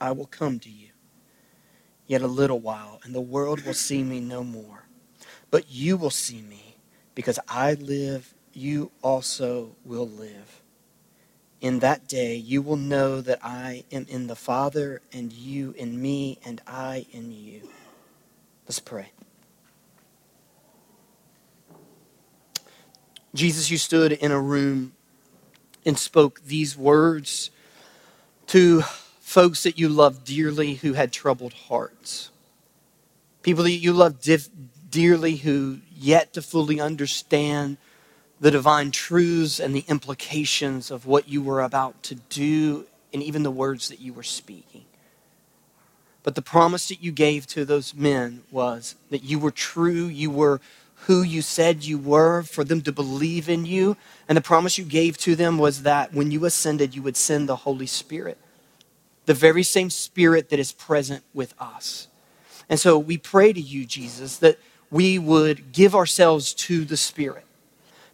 [0.00, 0.88] I will come to you.
[2.06, 4.84] Yet a little while, and the world will see me no more.
[5.50, 6.76] But you will see me,
[7.14, 10.62] because I live, you also will live.
[11.60, 16.00] In that day, you will know that I am in the Father, and you in
[16.00, 17.68] me, and I in you.
[18.66, 19.12] Let's pray.
[23.34, 24.92] Jesus, you stood in a room
[25.86, 27.50] and spoke these words
[28.48, 28.82] to
[29.30, 32.30] folks that you love dearly who had troubled hearts,
[33.42, 34.16] people that you love
[34.90, 37.76] dearly who yet to fully understand
[38.40, 43.44] the divine truths and the implications of what you were about to do and even
[43.44, 44.84] the words that you were speaking.
[46.24, 50.28] But the promise that you gave to those men was that you were true, you
[50.32, 50.60] were
[51.06, 53.96] who you said you were, for them to believe in you.
[54.28, 57.48] And the promise you gave to them was that when you ascended, you would send
[57.48, 58.36] the Holy Spirit
[59.30, 62.08] the very same spirit that is present with us.
[62.68, 64.58] And so we pray to you, Jesus, that
[64.90, 67.46] we would give ourselves to the Spirit,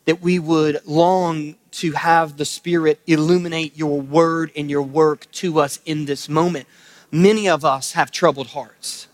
[0.05, 5.59] that we would long to have the Spirit illuminate your word and your work to
[5.59, 6.67] us in this moment.
[7.11, 9.09] Many of us have troubled hearts,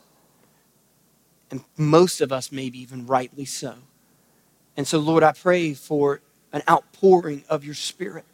[1.53, 3.77] and most of us, maybe even rightly so.
[4.77, 6.21] And so, Lord, I pray for
[6.53, 8.25] an outpouring of your Spirit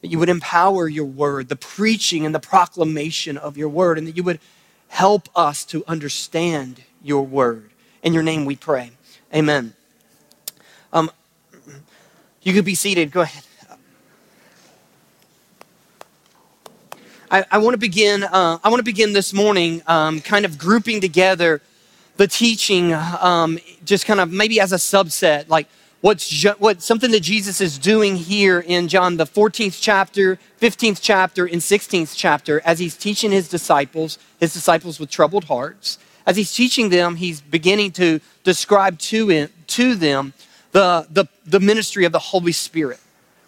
[0.00, 4.06] that you would empower your word, the preaching and the proclamation of your word, and
[4.06, 4.40] that you would
[4.88, 7.70] help us to understand your word.
[8.02, 8.92] In your name we pray.
[9.34, 9.74] Amen.
[10.92, 11.10] Um,
[12.42, 13.10] you could be seated.
[13.10, 13.44] Go ahead.
[17.30, 18.22] I, I want to begin.
[18.22, 21.60] Uh, I want to begin this morning, um, kind of grouping together
[22.16, 25.68] the teaching, um, just kind of maybe as a subset, like
[26.00, 31.46] what's what something that Jesus is doing here in John the 14th chapter, 15th chapter,
[31.46, 35.98] and 16th chapter as he's teaching his disciples, his disciples with troubled hearts.
[36.26, 40.34] As he's teaching them, he's beginning to describe to, to them
[40.72, 43.00] the, the, the ministry of the Holy Spirit.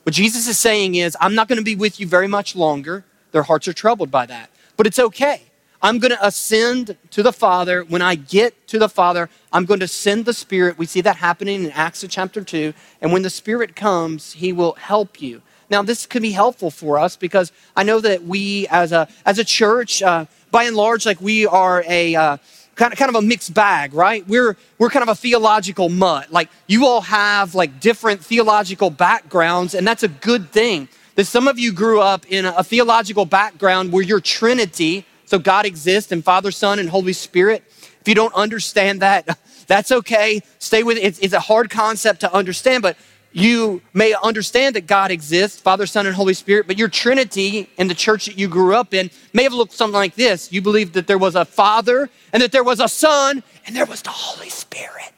[0.05, 3.05] What Jesus is saying is, I'm not going to be with you very much longer.
[3.33, 4.51] Their hearts are troubled by that.
[4.79, 5.43] But it's okay.
[5.83, 7.83] I'm going to ascend to the Father.
[7.85, 10.77] When I get to the Father, I'm going to send the Spirit.
[10.77, 12.75] We see that happening in Acts of chapter 2.
[13.01, 15.41] And when the Spirit comes, He will help you.
[15.71, 19.39] Now, this could be helpful for us because I know that we as a, as
[19.39, 22.37] a church, uh, by and large, like we are a, uh,
[22.75, 24.27] kind of, kind of a mixed bag, right?
[24.27, 26.33] We're, we're kind of a theological mutt.
[26.33, 30.89] Like you all have like different theological backgrounds, and that's a good thing.
[31.15, 35.39] That some of you grew up in a, a theological background where your Trinity, so
[35.39, 37.63] God exists and Father, Son, and Holy Spirit.
[38.01, 40.41] If you don't understand that, that's okay.
[40.59, 41.23] Stay with it.
[41.23, 42.97] It's, a hard concept to understand, but
[43.31, 47.87] you may understand that God exists, Father, Son, and Holy Spirit, but your Trinity in
[47.87, 50.53] the church that you grew up in may have looked something like this.
[50.53, 53.87] You believed that there was a Father, and that there was a Son, and there
[53.87, 55.13] was the Holy Spirit.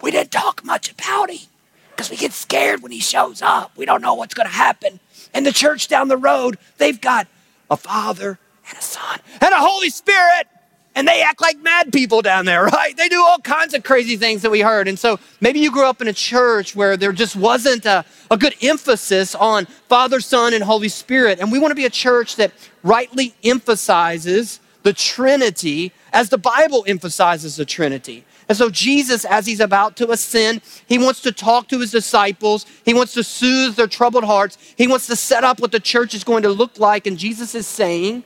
[0.00, 1.46] We didn't talk much about Him
[1.90, 3.76] because we get scared when He shows up.
[3.76, 4.98] We don't know what's going to happen.
[5.34, 7.28] And the church down the road, they've got
[7.70, 8.38] a Father,
[8.68, 10.48] and a Son and a Holy Spirit.
[10.94, 12.96] And they act like mad people down there, right?
[12.96, 14.88] They do all kinds of crazy things that we heard.
[14.88, 18.36] And so maybe you grew up in a church where there just wasn't a, a
[18.36, 21.40] good emphasis on Father, Son, and Holy Spirit.
[21.40, 26.84] And we want to be a church that rightly emphasizes the Trinity as the Bible
[26.86, 28.24] emphasizes the Trinity.
[28.48, 32.66] And so, Jesus, as he's about to ascend, he wants to talk to his disciples.
[32.84, 34.58] He wants to soothe their troubled hearts.
[34.76, 37.06] He wants to set up what the church is going to look like.
[37.06, 38.24] And Jesus is saying,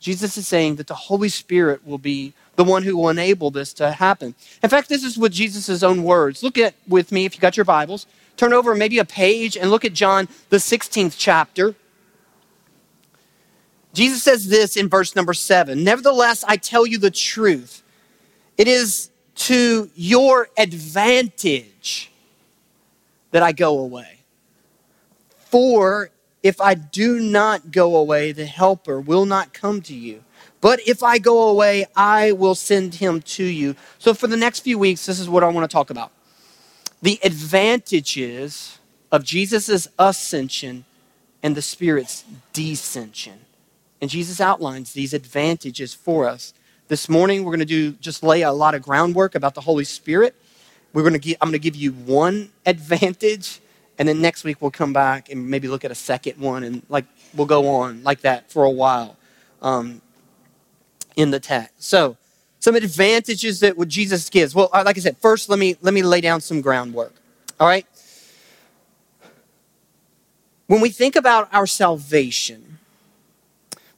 [0.00, 3.72] Jesus is saying that the Holy Spirit will be the one who will enable this
[3.74, 4.34] to happen.
[4.62, 6.42] In fact, this is with Jesus' own words.
[6.42, 8.06] Look at with me, if you got your Bibles,
[8.36, 11.74] turn over maybe a page and look at John, the 16th chapter.
[13.92, 17.82] Jesus says this in verse number seven Nevertheless, I tell you the truth.
[18.56, 22.10] It is to your advantage
[23.30, 24.20] that I go away.
[25.46, 26.10] For
[26.42, 30.24] if I do not go away, the Helper will not come to you.
[30.60, 33.76] But if I go away, I will send him to you.
[33.98, 36.12] So, for the next few weeks, this is what I want to talk about
[37.02, 38.78] the advantages
[39.10, 40.84] of Jesus' ascension
[41.42, 43.38] and the Spirit's descension.
[44.00, 46.54] And Jesus outlines these advantages for us.
[46.88, 49.84] This morning, we're going to do just lay a lot of groundwork about the Holy
[49.84, 50.34] Spirit.
[50.92, 53.60] We're going to give, I'm going to give you one advantage,
[54.00, 56.82] and then next week we'll come back and maybe look at a second one, and
[56.88, 57.04] like
[57.34, 59.18] we'll go on like that for a while
[59.60, 60.00] um,
[61.16, 61.74] in the text.
[61.84, 62.16] So,
[62.60, 64.54] some advantages that what Jesus gives.
[64.54, 67.12] Well, like I said, first let me let me lay down some groundwork.
[67.60, 67.86] All right.
[70.66, 72.78] When we think about our salvation,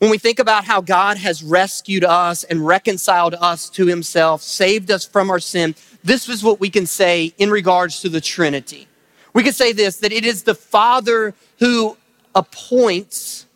[0.00, 4.90] when we think about how God has rescued us and reconciled us to himself, saved
[4.90, 8.88] us from our sin, this is what we can say in regards to the Trinity.
[9.32, 11.96] We can say this that it is the Father who
[12.34, 13.46] appoints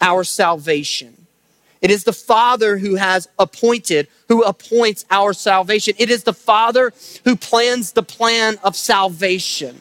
[0.00, 1.26] our salvation.
[1.80, 5.94] It is the Father who has appointed, who appoints our salvation.
[5.98, 6.92] It is the Father
[7.24, 9.80] who plans the plan of salvation.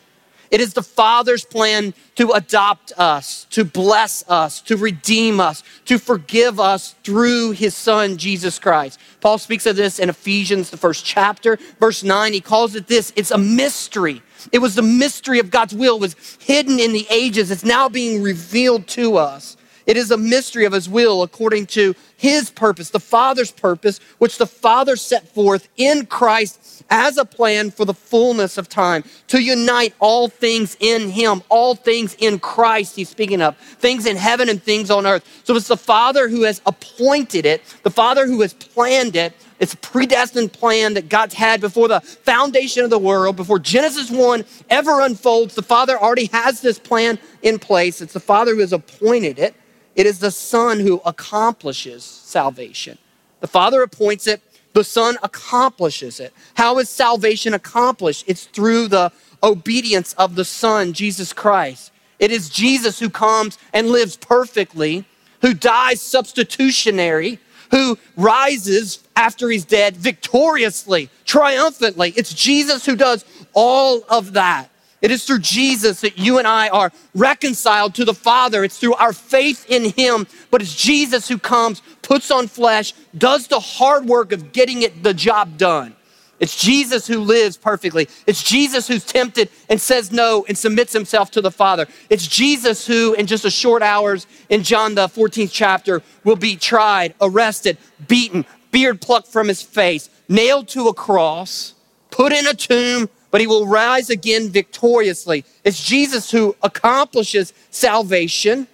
[0.52, 6.00] It is the Father's plan to adopt us, to bless us, to redeem us, to
[6.00, 9.00] forgive us through His Son, Jesus Christ.
[9.22, 12.34] Paul speaks of this in Ephesians, the first chapter, verse 9.
[12.34, 14.22] He calls it this it's a mystery.
[14.52, 17.52] It was the mystery of God's will, it was hidden in the ages.
[17.52, 19.58] It's now being revealed to us.
[19.90, 24.38] It is a mystery of his will according to his purpose, the Father's purpose, which
[24.38, 29.42] the Father set forth in Christ as a plan for the fullness of time, to
[29.42, 34.48] unite all things in him, all things in Christ, he's speaking of, things in heaven
[34.48, 35.26] and things on earth.
[35.44, 39.34] So it's the Father who has appointed it, the Father who has planned it.
[39.60, 44.12] It's a predestined plan that God's had before the foundation of the world, before Genesis
[44.12, 45.56] 1 ever unfolds.
[45.56, 48.02] The Father already has this plan in place.
[48.02, 49.56] It's the Father who has appointed it.
[49.96, 52.98] It is the Son who accomplishes salvation.
[53.42, 54.42] The Father appoints it,
[54.74, 56.34] the Son accomplishes it.
[56.56, 58.26] How is salvation accomplished?
[58.28, 61.92] It's through the obedience of the Son, Jesus Christ.
[62.20, 65.06] It is Jesus who comes and lives perfectly,
[65.42, 67.40] who dies substitutionary,
[67.72, 72.14] who rises after he's dead victoriously, triumphantly.
[72.16, 74.70] It's Jesus who does all of that.
[75.02, 78.64] It is through Jesus that you and I are reconciled to the Father.
[78.64, 80.28] It's through our faith in Him.
[80.52, 85.04] But it's Jesus who comes, puts on flesh, does the hard work of getting it
[85.04, 85.96] the job done.
[86.40, 88.08] It's Jesus who lives perfectly.
[88.26, 91.86] It's Jesus who's tempted and says no and submits himself to the Father.
[92.10, 96.56] It's Jesus who, in just a short hours in John the 14th chapter, will be
[96.56, 101.74] tried, arrested, beaten, beard plucked from his face, nailed to a cross,
[102.10, 105.46] put in a tomb, but he will rise again victoriously.
[105.64, 108.68] It's Jesus who accomplishes salvation.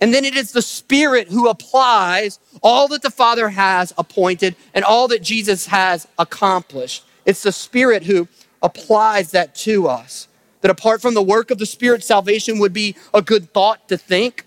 [0.00, 4.84] And then it is the Spirit who applies all that the Father has appointed and
[4.84, 7.04] all that Jesus has accomplished.
[7.24, 8.28] It's the Spirit who
[8.62, 10.28] applies that to us.
[10.60, 13.96] That apart from the work of the Spirit, salvation would be a good thought to
[13.96, 14.44] think.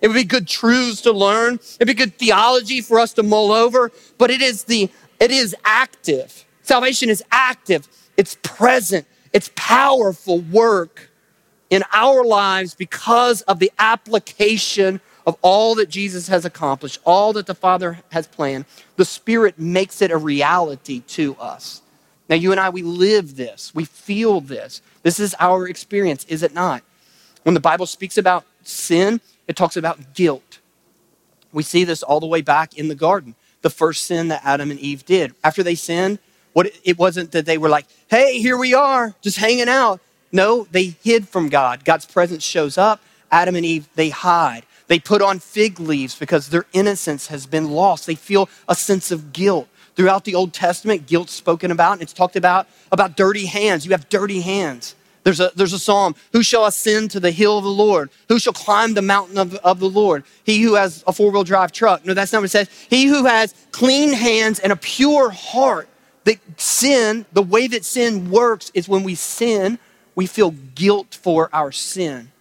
[0.00, 1.54] It would be good truths to learn.
[1.54, 3.92] It'd be good theology for us to mull over.
[4.16, 4.90] But it is the
[5.20, 6.44] it is active.
[6.62, 7.88] Salvation is active.
[8.18, 11.08] It's present, it's powerful work
[11.70, 17.46] in our lives because of the application of all that Jesus has accomplished, all that
[17.46, 18.64] the Father has planned.
[18.96, 21.82] The Spirit makes it a reality to us.
[22.28, 24.82] Now, you and I, we live this, we feel this.
[25.02, 26.82] This is our experience, is it not?
[27.44, 30.58] When the Bible speaks about sin, it talks about guilt.
[31.52, 34.70] We see this all the way back in the garden, the first sin that Adam
[34.70, 35.34] and Eve did.
[35.44, 36.18] After they sinned,
[36.58, 40.00] what, it wasn't that they were like, hey, here we are, just hanging out.
[40.32, 41.84] No, they hid from God.
[41.84, 43.00] God's presence shows up.
[43.30, 44.64] Adam and Eve, they hide.
[44.88, 48.08] They put on fig leaves because their innocence has been lost.
[48.08, 49.68] They feel a sense of guilt.
[49.94, 53.86] Throughout the Old Testament, guilt spoken about, and it's talked about about dirty hands.
[53.86, 54.96] You have dirty hands.
[55.22, 58.10] There's a, there's a psalm, who shall ascend to the hill of the Lord?
[58.28, 60.24] Who shall climb the mountain of, of the Lord?
[60.42, 62.04] He who has a four-wheel drive truck.
[62.04, 62.68] No, that's not what it says.
[62.90, 65.88] He who has clean hands and a pure heart
[66.28, 69.78] that sin, the way that sin works is when we sin,
[70.14, 72.32] we feel guilt for our sin.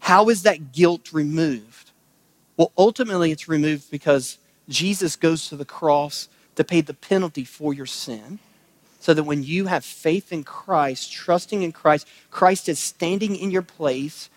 [0.00, 1.90] How is that guilt removed?
[2.56, 7.74] Well, ultimately, it's removed because Jesus goes to the cross to pay the penalty for
[7.74, 8.38] your sin.
[9.00, 13.50] So that when you have faith in Christ, trusting in Christ, Christ is standing in
[13.50, 14.30] your place,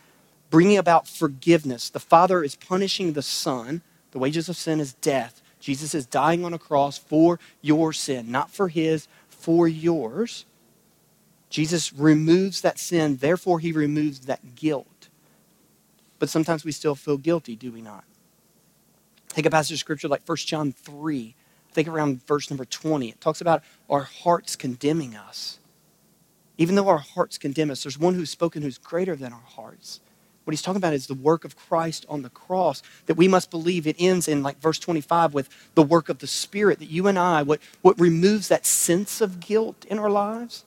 [0.49, 1.91] bringing about forgiveness.
[1.91, 3.81] The Father is punishing the Son
[4.11, 5.41] The wages of sin is death.
[5.65, 10.45] Jesus is dying on a cross for your sin, not for his, for yours.
[11.49, 15.07] Jesus removes that sin, therefore, he removes that guilt.
[16.19, 18.03] But sometimes we still feel guilty, do we not?
[19.29, 21.35] Take a passage of scripture like 1 John 3.
[21.67, 23.09] I think around verse number 20.
[23.09, 25.57] It talks about our hearts condemning us.
[26.59, 29.99] Even though our hearts condemn us, there's one who's spoken who's greater than our hearts.
[30.45, 33.49] What he's talking about is the work of Christ on the cross that we must
[33.49, 33.87] believe.
[33.87, 37.17] It ends in like verse 25 with the work of the Spirit that you and
[37.17, 40.63] I, what, what removes that sense of guilt in our lives,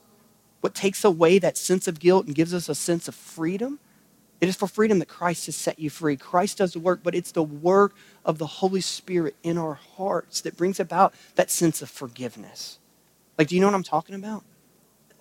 [0.59, 3.79] what takes away that sense of guilt and gives us a sense of freedom.
[4.41, 6.17] It is for freedom that Christ has set you free.
[6.17, 7.93] Christ does the work, but it's the work
[8.25, 12.79] of the Holy Spirit in our hearts that brings about that sense of forgiveness.
[13.37, 14.43] Like, do you know what I'm talking about?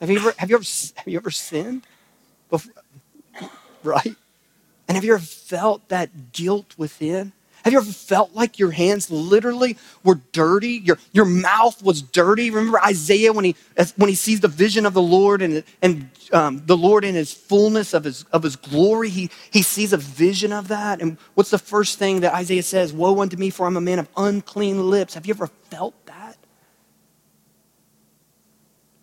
[0.00, 0.64] Have you ever, have you ever,
[0.96, 1.86] have you ever sinned?
[2.50, 2.74] Before?
[3.84, 4.16] Right?
[4.88, 7.32] And have you ever felt that guilt within?
[7.64, 10.80] Have you ever felt like your hands literally were dirty?
[10.84, 12.50] Your, your mouth was dirty?
[12.50, 13.56] Remember Isaiah when he,
[13.96, 17.32] when he sees the vision of the Lord and, and um, the Lord in his
[17.34, 21.02] fullness of his, of his glory, he, he sees a vision of that.
[21.02, 22.92] And what's the first thing that Isaiah says?
[22.92, 25.14] Woe unto me, for I'm a man of unclean lips.
[25.14, 26.38] Have you ever felt that?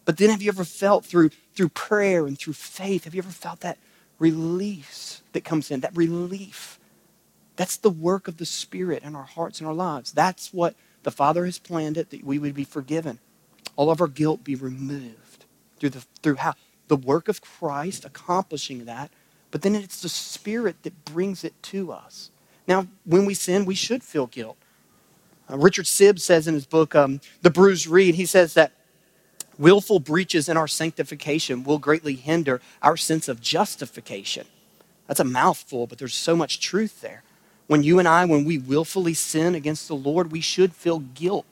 [0.06, 3.30] But then have you ever felt through, through prayer and through faith, have you ever
[3.30, 3.78] felt that
[4.20, 6.80] release that comes in, that relief.
[7.56, 10.12] That's the work of the Spirit in our hearts and our lives.
[10.12, 13.20] That's what the Father has planned it, that we would be forgiven.
[13.76, 15.46] All of our guilt be removed
[15.80, 16.54] through, the, through how?
[16.88, 19.12] The work of Christ accomplishing that,
[19.52, 22.30] but then it's the Spirit that brings it to us.
[22.68, 24.58] Now, when we sin, we should feel guilt.
[25.50, 28.72] Uh, Richard Sibbes says in his book, um, The Bruised Reed, he says that
[29.58, 34.48] Willful breaches in our sanctification will greatly hinder our sense of justification.
[35.08, 37.24] That's a mouthful, but there's so much truth there.
[37.68, 41.46] When you and I, when we willfully sin against the Lord, we should feel guilt.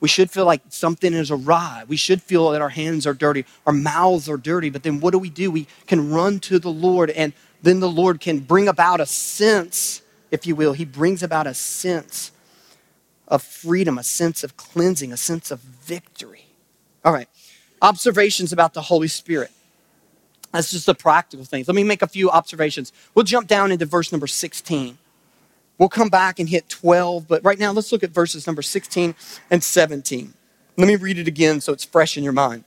[0.00, 1.84] We should feel like something is awry.
[1.88, 4.68] We should feel that our hands are dirty, our mouths are dirty.
[4.68, 5.50] But then what do we do?
[5.50, 7.32] We can run to the Lord, and
[7.62, 10.74] then the Lord can bring about a sense, if you will.
[10.74, 12.32] He brings about a sense
[13.28, 16.45] of freedom, a sense of cleansing, a sense of victory.
[17.06, 17.28] All right.
[17.82, 19.52] Observations about the Holy Spirit.
[20.52, 21.68] That's just the practical things.
[21.68, 22.92] Let me make a few observations.
[23.14, 24.98] We'll jump down into verse number 16.
[25.78, 29.14] We'll come back and hit 12, but right now let's look at verses number 16
[29.50, 30.34] and 17.
[30.76, 32.64] Let me read it again so it's fresh in your mind.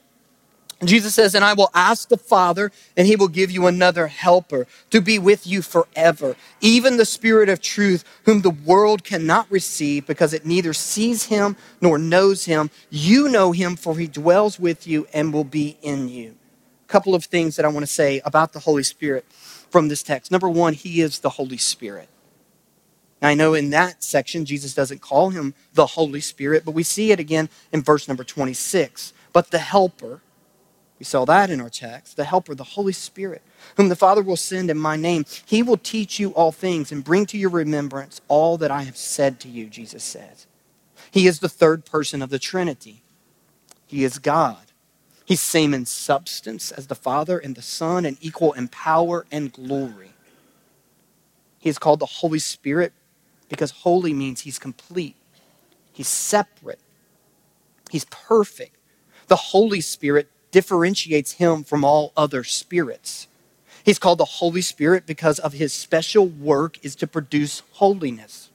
[0.87, 4.65] Jesus says, And I will ask the Father, and he will give you another helper
[4.91, 10.07] to be with you forever, even the Spirit of truth, whom the world cannot receive
[10.07, 12.69] because it neither sees him nor knows him.
[12.89, 16.35] You know him, for he dwells with you and will be in you.
[16.85, 19.25] A couple of things that I want to say about the Holy Spirit
[19.69, 20.31] from this text.
[20.31, 22.07] Number one, he is the Holy Spirit.
[23.21, 27.11] I know in that section, Jesus doesn't call him the Holy Spirit, but we see
[27.11, 29.13] it again in verse number 26.
[29.33, 30.21] But the Helper,
[30.99, 32.17] we saw that in our text.
[32.17, 33.41] The Helper, the Holy Spirit,
[33.77, 35.25] whom the Father will send in my name.
[35.45, 38.97] He will teach you all things and bring to your remembrance all that I have
[38.97, 40.45] said to you, Jesus says.
[41.11, 43.01] He is the third person of the Trinity.
[43.87, 44.57] He is God.
[45.25, 49.53] He's same in substance as the Father and the Son and equal in power and
[49.53, 50.11] glory.
[51.59, 52.93] He is called the Holy Spirit
[53.47, 55.15] because holy means he's complete.
[55.93, 56.79] He's separate.
[57.89, 58.75] He's perfect.
[59.27, 63.27] The Holy Spirit differentiates him from all other spirits.
[63.83, 68.49] He's called the Holy Spirit because of his special work is to produce holiness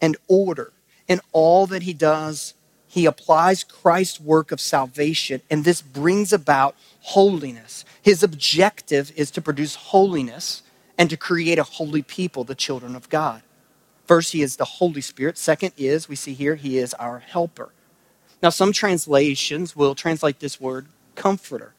[0.00, 0.72] and order.
[1.08, 2.54] In all that he does,
[2.88, 7.84] he applies Christ's work of salvation, and this brings about holiness.
[8.02, 10.62] His objective is to produce holiness
[10.98, 13.42] and to create a holy people, the children of God.
[14.06, 15.38] First, he is the Holy Spirit.
[15.38, 17.70] Second is, we see here, he is our helper.
[18.42, 21.74] Now, some translations will translate this word comforter.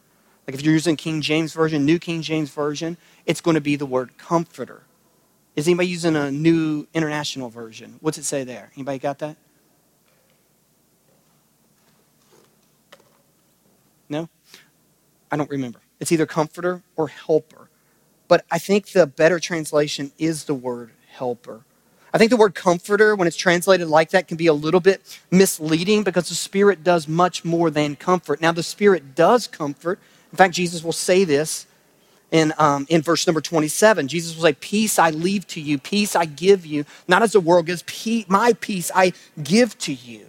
[0.48, 3.76] Like if you're using King James Version, New King James Version, it's going to be
[3.76, 4.84] the word comforter.
[5.56, 7.98] Is anybody using a new international version?
[8.02, 8.72] What's it say there?
[8.76, 9.38] Anybody got that?
[14.10, 14.30] No?
[15.32, 15.80] I don't remember.
[16.00, 17.70] It's either comforter or helper.
[18.28, 21.66] But I think the better translation is the word helper.
[22.14, 25.20] I think the word comforter, when it's translated like that, can be a little bit
[25.32, 28.40] misleading because the Spirit does much more than comfort.
[28.40, 30.00] Now, the Spirit does comfort.
[30.32, 31.66] In fact, Jesus will say this
[32.32, 34.08] in, um, in verse number 27.
[34.08, 37.40] Jesus will say, Peace I leave to you, peace I give you, not as the
[37.40, 40.28] world gives, peace, my peace I give to you.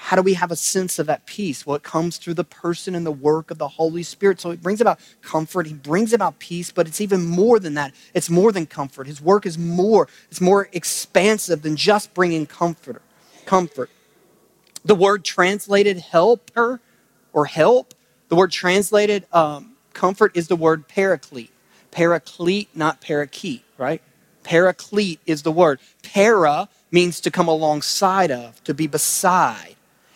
[0.00, 1.66] How do we have a sense of that peace?
[1.66, 4.40] Well, it comes through the person and the work of the Holy Spirit.
[4.40, 5.66] So it brings about comfort.
[5.66, 7.92] He brings about peace, but it's even more than that.
[8.14, 9.08] It's more than comfort.
[9.08, 13.02] His work is more, it's more expansive than just bringing comfort.
[13.44, 13.90] Comfort.
[14.84, 16.80] The word translated helper
[17.32, 17.92] or help,
[18.28, 21.50] the word translated um, comfort is the word paraclete.
[21.90, 24.00] Paraclete, not parakeet, right?
[24.44, 25.80] Paraclete is the word.
[26.02, 29.74] Para means to come alongside of, to be beside.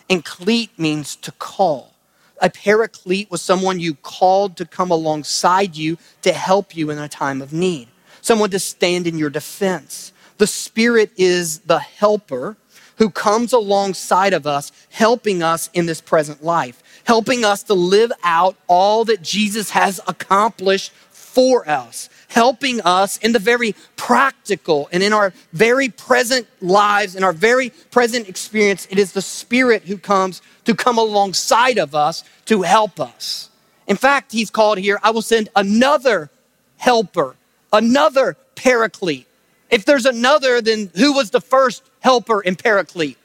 [0.09, 1.93] And cleat means to call.
[2.41, 7.07] A paraclete was someone you called to come alongside you to help you in a
[7.07, 7.87] time of need,
[8.21, 10.11] someone to stand in your defense.
[10.37, 12.57] The Spirit is the helper
[12.97, 18.11] who comes alongside of us, helping us in this present life, helping us to live
[18.23, 25.03] out all that Jesus has accomplished for us, helping us in the very practical and
[25.03, 28.87] in our very present lives, in our very present experience.
[28.89, 33.51] It is the Spirit who comes to come alongside of us to help us.
[33.85, 36.31] In fact, he's called here, I will send another
[36.77, 37.35] helper,
[37.71, 39.27] another paraclete.
[39.69, 43.19] If there's another, then who was the first helper in paraclete?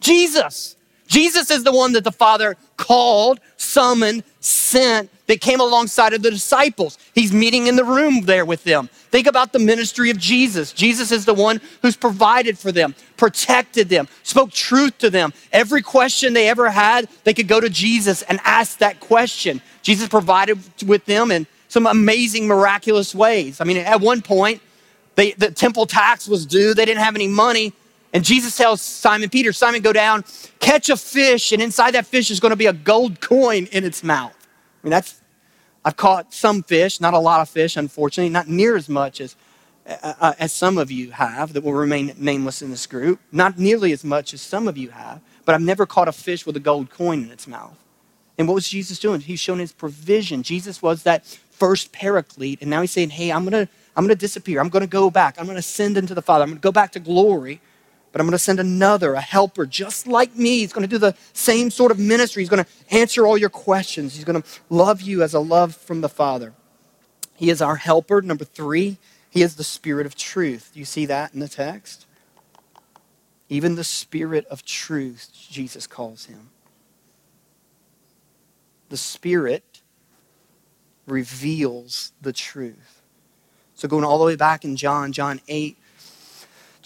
[0.00, 0.76] Jesus.
[1.06, 6.30] Jesus is the one that the Father called, summoned, sent, that came alongside of the
[6.30, 6.98] disciples.
[7.14, 8.88] He's meeting in the room there with them.
[9.10, 10.72] Think about the ministry of Jesus.
[10.72, 15.32] Jesus is the one who's provided for them, protected them, spoke truth to them.
[15.52, 19.60] Every question they ever had, they could go to Jesus and ask that question.
[19.82, 23.60] Jesus provided with them in some amazing, miraculous ways.
[23.60, 24.62] I mean, at one point,
[25.16, 27.72] they, the temple tax was due, they didn't have any money.
[28.16, 30.24] And Jesus tells Simon Peter, Simon, go down,
[30.58, 33.84] catch a fish, and inside that fish is going to be a gold coin in
[33.84, 34.34] its mouth.
[34.82, 35.20] I mean, that's,
[35.84, 39.36] I've caught some fish, not a lot of fish, unfortunately, not near as much as,
[39.86, 43.58] uh, uh, as some of you have that will remain nameless in this group, not
[43.58, 46.56] nearly as much as some of you have, but I've never caught a fish with
[46.56, 47.76] a gold coin in its mouth.
[48.38, 49.20] And what was Jesus doing?
[49.20, 50.42] He's showing his provision.
[50.42, 54.58] Jesus was that first paraclete, and now he's saying, Hey, I'm gonna, I'm gonna disappear.
[54.58, 55.38] I'm gonna go back.
[55.38, 56.44] I'm gonna ascend into the Father.
[56.44, 57.60] I'm gonna go back to glory
[58.16, 60.60] but I'm going to send another, a helper just like me.
[60.60, 62.40] He's going to do the same sort of ministry.
[62.40, 64.14] He's going to answer all your questions.
[64.14, 66.54] He's going to love you as a love from the Father.
[67.34, 68.22] He is our helper.
[68.22, 68.96] Number three,
[69.28, 70.70] he is the Spirit of truth.
[70.72, 72.06] Do you see that in the text?
[73.50, 76.48] Even the Spirit of truth, Jesus calls him.
[78.88, 79.82] The Spirit
[81.06, 83.02] reveals the truth.
[83.74, 85.76] So, going all the way back in John, John 8,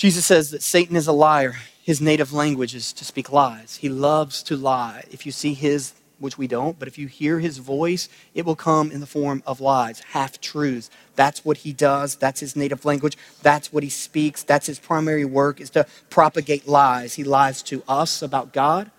[0.00, 1.56] Jesus says that Satan is a liar.
[1.82, 3.76] His native language is to speak lies.
[3.76, 5.04] He loves to lie.
[5.10, 8.56] If you see his, which we don't, but if you hear his voice, it will
[8.56, 10.88] come in the form of lies, half truths.
[11.16, 12.16] That's what he does.
[12.16, 13.18] That's his native language.
[13.42, 14.42] That's what he speaks.
[14.42, 17.16] That's his primary work is to propagate lies.
[17.16, 18.90] He lies to us about God.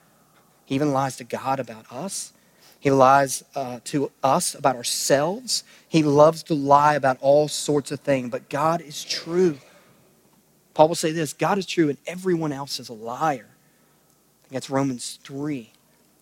[0.66, 2.32] He even lies to God about us.
[2.80, 5.64] He lies uh, to us about ourselves.
[5.90, 9.58] He loves to lie about all sorts of things, but God is true.
[10.74, 13.48] Paul will say this God is true and everyone else is a liar.
[14.50, 15.72] That's Romans 3.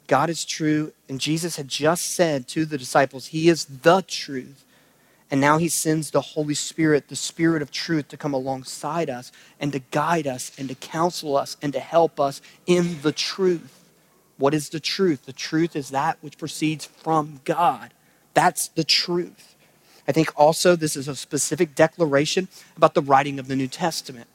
[0.08, 4.66] God is true, and Jesus had just said to the disciples, He is the truth.
[5.30, 9.32] And now He sends the Holy Spirit, the Spirit of truth, to come alongside us
[9.60, 13.86] and to guide us and to counsel us and to help us in the truth.
[14.38, 15.26] What is the truth?
[15.26, 17.94] The truth is that which proceeds from God.
[18.34, 19.56] That's the truth.
[20.08, 24.28] I think also this is a specific declaration about the writing of the New Testament.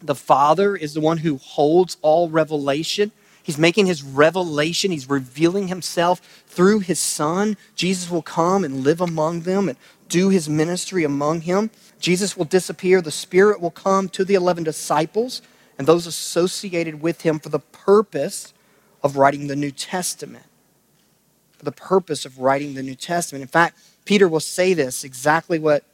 [0.00, 3.12] The Father is the one who holds all revelation.
[3.42, 7.56] He's making his revelation, he's revealing himself through his Son.
[7.74, 11.70] Jesus will come and live among them and do his ministry among him.
[11.98, 13.00] Jesus will disappear.
[13.00, 15.42] The Spirit will come to the 11 disciples
[15.78, 18.52] and those associated with him for the purpose
[19.02, 20.44] of writing the New Testament.
[21.56, 23.42] For the purpose of writing the New Testament.
[23.42, 25.84] In fact, Peter will say this exactly what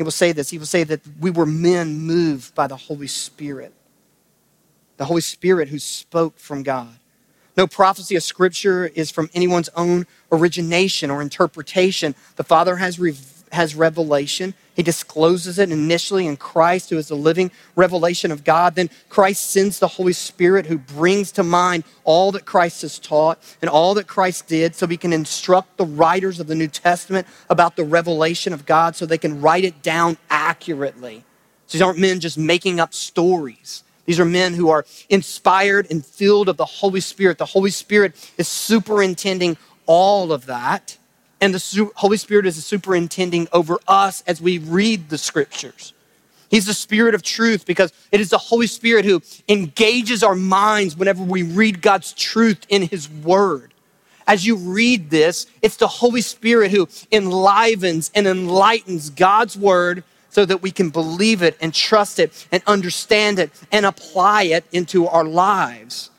[0.00, 0.48] he will say this.
[0.48, 3.74] He will say that we were men moved by the Holy Spirit.
[4.96, 6.96] The Holy Spirit who spoke from God.
[7.54, 12.14] No prophecy of Scripture is from anyone's own origination or interpretation.
[12.36, 13.14] The Father has, re-
[13.50, 14.54] has revelation.
[14.74, 18.74] He discloses it initially in Christ, who is the living revelation of God.
[18.74, 23.38] Then Christ sends the Holy Spirit, who brings to mind all that Christ has taught
[23.60, 27.26] and all that Christ did, so we can instruct the writers of the New Testament
[27.48, 31.24] about the revelation of God so they can write it down accurately.
[31.66, 33.84] So these aren't men just making up stories.
[34.06, 37.38] These are men who are inspired and filled of the Holy Spirit.
[37.38, 40.96] The Holy Spirit is superintending all of that
[41.40, 45.94] and the Holy Spirit is superintending over us as we read the scriptures.
[46.50, 50.96] He's the Spirit of truth because it is the Holy Spirit who engages our minds
[50.96, 53.72] whenever we read God's truth in His Word.
[54.26, 60.44] As you read this, it's the Holy Spirit who enlivens and enlightens God's Word so
[60.44, 65.06] that we can believe it and trust it and understand it and apply it into
[65.06, 66.10] our lives.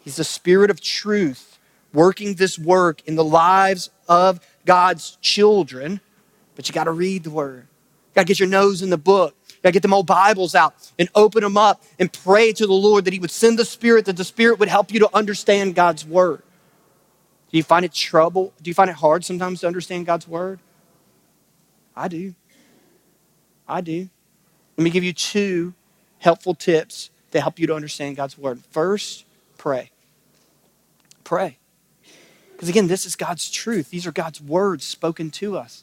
[0.00, 1.58] He's the Spirit of truth
[1.92, 4.40] working this work in the lives of
[4.70, 6.00] God's children.
[6.54, 8.96] But you got to read the Word, you got to get your nose in the
[8.96, 9.34] book.
[9.48, 12.72] You gotta get them old Bibles out and open them up and pray to the
[12.72, 15.74] Lord that He would send the Spirit, that the Spirit would help you to understand
[15.74, 16.42] God's Word.
[17.50, 18.54] Do you find it trouble?
[18.62, 20.60] Do you find it hard sometimes to understand God's Word?
[21.94, 22.34] I do.
[23.68, 24.08] I do.
[24.78, 25.74] Let me give you two
[26.20, 28.60] helpful tips to help you to understand God's Word.
[28.70, 29.26] First,
[29.58, 29.90] pray.
[31.22, 31.59] Pray.
[32.60, 33.88] Because again, this is God's truth.
[33.88, 35.82] These are God's words spoken to us.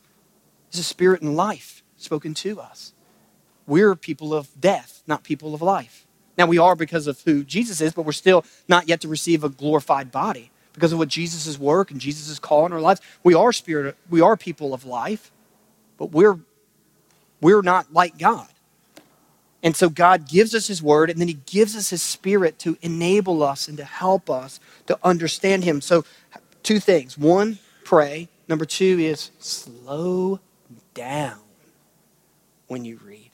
[0.69, 2.93] This is spirit and life spoken to us.
[3.65, 6.05] We're people of death, not people of life.
[6.37, 9.43] Now, we are because of who Jesus is, but we're still not yet to receive
[9.43, 13.01] a glorified body because of what Jesus' work and Jesus' call in our lives.
[13.23, 15.31] We are spirit, we are people of life,
[15.97, 16.37] but we're,
[17.41, 18.49] we're not like God.
[19.63, 22.77] And so God gives us His word, and then He gives us His spirit to
[22.83, 25.81] enable us and to help us to understand Him.
[25.81, 26.05] So,
[26.63, 27.17] two things.
[27.17, 28.29] One, pray.
[28.47, 30.39] Number two is slow
[30.93, 31.39] down
[32.67, 33.31] when you read.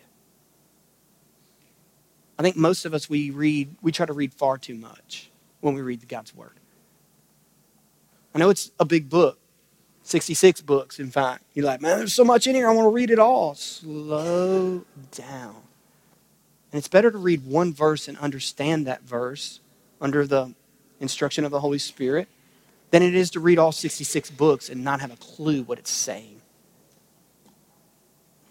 [2.38, 5.30] I think most of us, we read, we try to read far too much
[5.62, 6.60] when we read God's Word.
[8.34, 9.38] I know it's a big book,
[10.04, 11.44] 66 books, in fact.
[11.54, 13.54] You're like, man, there's so much in here, I want to read it all.
[13.54, 15.56] Slow down.
[16.72, 19.60] And it's better to read one verse and understand that verse
[20.02, 20.56] under the
[21.00, 22.28] instruction of the Holy Spirit
[22.94, 25.90] than it is to read all 66 books and not have a clue what it's
[25.90, 26.40] saying.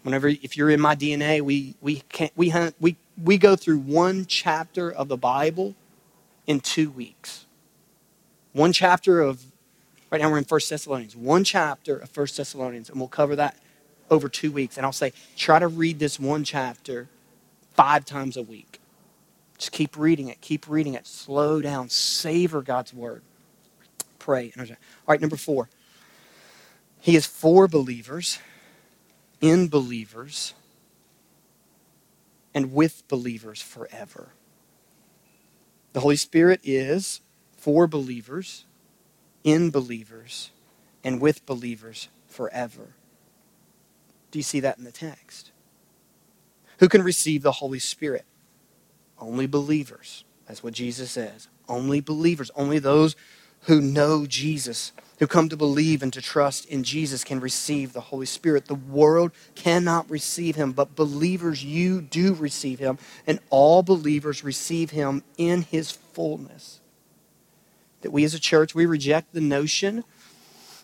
[0.01, 3.79] Whenever, if you're in my DNA, we, we, can't, we, hunt, we we go through
[3.79, 5.75] one chapter of the Bible
[6.45, 7.45] in two weeks.
[8.51, 9.45] One chapter of,
[10.11, 13.55] right now we're in First Thessalonians, one chapter of First Thessalonians, and we'll cover that
[14.11, 14.75] over two weeks.
[14.75, 17.07] And I'll say, try to read this one chapter
[17.75, 18.81] five times a week.
[19.57, 21.07] Just keep reading it, keep reading it.
[21.07, 23.21] Slow down, savor God's word.
[24.23, 24.53] Pray.
[24.57, 24.65] All
[25.05, 25.67] right, number four.
[27.01, 28.39] He is for believers,
[29.41, 30.53] in believers,
[32.53, 34.29] and with believers forever.
[35.91, 37.19] The Holy Spirit is
[37.57, 38.63] for believers,
[39.43, 40.51] in believers,
[41.03, 42.95] and with believers forever.
[44.31, 45.51] Do you see that in the text?
[46.79, 48.23] Who can receive the Holy Spirit?
[49.19, 50.23] Only believers.
[50.47, 51.49] That's what Jesus says.
[51.67, 52.51] Only believers.
[52.55, 53.17] Only those
[53.63, 54.91] who know Jesus
[55.23, 58.65] who come to believe and to trust in Jesus can receive the Holy Spirit.
[58.65, 64.89] The world cannot receive him, but believers, you do receive him, and all believers receive
[64.89, 66.81] him in his fullness.
[68.01, 70.03] That we as a church, we reject the notion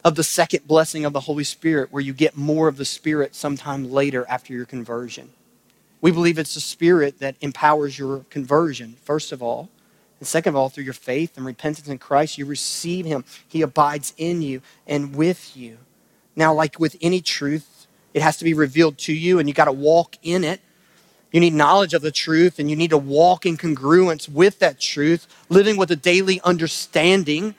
[0.06, 3.36] of the second blessing of the Holy Spirit, where you get more of the Spirit
[3.36, 5.32] sometime later after your conversion.
[6.00, 9.68] We believe it's the Spirit that empowers your conversion, first of all.
[10.20, 13.24] And second of all, through your faith and repentance in Christ, you receive Him.
[13.48, 15.78] He abides in you and with you.
[16.36, 19.66] Now, like with any truth, it has to be revealed to you, and you got
[19.66, 20.62] to walk in it.
[21.32, 24.80] You need knowledge of the truth, and you need to walk in congruence with that
[24.80, 27.56] truth, living with a daily understanding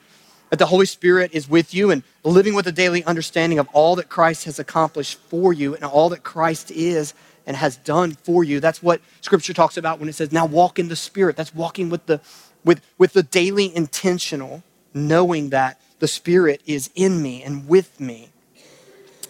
[0.49, 3.95] that the Holy Spirit is with you, and living with a daily understanding of all
[3.95, 7.13] that Christ has accomplished for you and all that Christ is
[7.47, 8.59] and has done for you.
[8.59, 11.35] That's what Scripture talks about when it says, now walk in the Spirit.
[11.35, 12.19] That's walking with the
[12.63, 18.29] with, with the daily intentional knowing that the Spirit is in me and with me.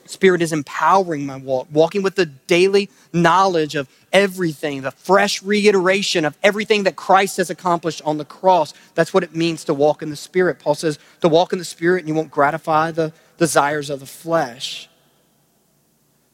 [0.05, 6.25] Spirit is empowering my walk, walking with the daily knowledge of everything, the fresh reiteration
[6.25, 8.73] of everything that Christ has accomplished on the cross.
[8.93, 10.59] That's what it means to walk in the Spirit.
[10.59, 14.05] Paul says to walk in the Spirit and you won't gratify the desires of the
[14.05, 14.89] flesh.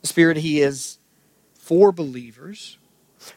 [0.02, 0.98] The Spirit, He is
[1.54, 2.78] for believers,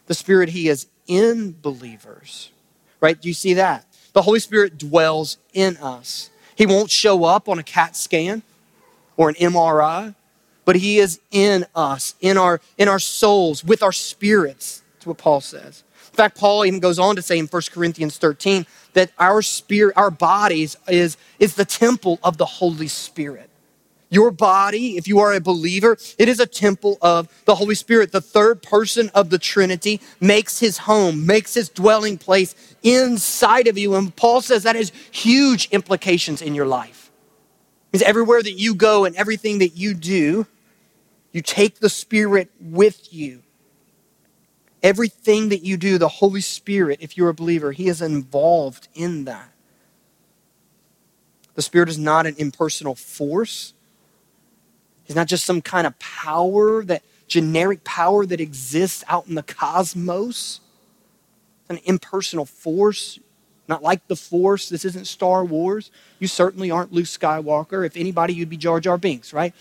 [0.06, 2.50] the Spirit, He is in believers
[3.00, 3.20] right?
[3.20, 3.86] Do you see that?
[4.12, 6.30] The Holy Spirit dwells in us.
[6.56, 8.42] He won't show up on a CAT scan
[9.16, 10.14] or an MRI,
[10.64, 14.82] but He is in us, in our, in our souls, with our spirits.
[14.94, 15.84] That's what Paul says.
[16.10, 19.96] In fact, Paul even goes on to say in 1 Corinthians 13 that our spirit,
[19.96, 23.49] our bodies is, is the temple of the Holy Spirit.
[24.12, 28.10] Your body, if you are a believer, it is a temple of the Holy Spirit.
[28.10, 33.78] The third person of the Trinity makes his home, makes his dwelling place inside of
[33.78, 33.94] you.
[33.94, 37.12] And Paul says that has huge implications in your life.
[37.90, 40.46] Because everywhere that you go and everything that you do,
[41.32, 43.42] you take the Spirit with you.
[44.82, 49.24] Everything that you do, the Holy Spirit, if you're a believer, He is involved in
[49.26, 49.52] that.
[51.54, 53.74] The Spirit is not an impersonal force.
[55.10, 59.42] He's not just some kind of power, that generic power that exists out in the
[59.42, 60.60] cosmos.
[61.62, 63.18] It's an impersonal force,
[63.66, 64.68] not like the Force.
[64.68, 65.90] This isn't Star Wars.
[66.20, 67.84] You certainly aren't Luke Skywalker.
[67.84, 69.52] If anybody, you'd be Jar Jar Binks, right?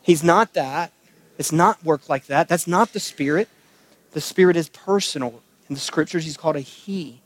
[0.00, 0.92] He's not that.
[1.36, 2.48] It's not work like that.
[2.48, 3.50] That's not the Spirit.
[4.12, 5.42] The Spirit is personal.
[5.68, 7.20] In the scriptures, he's called a He.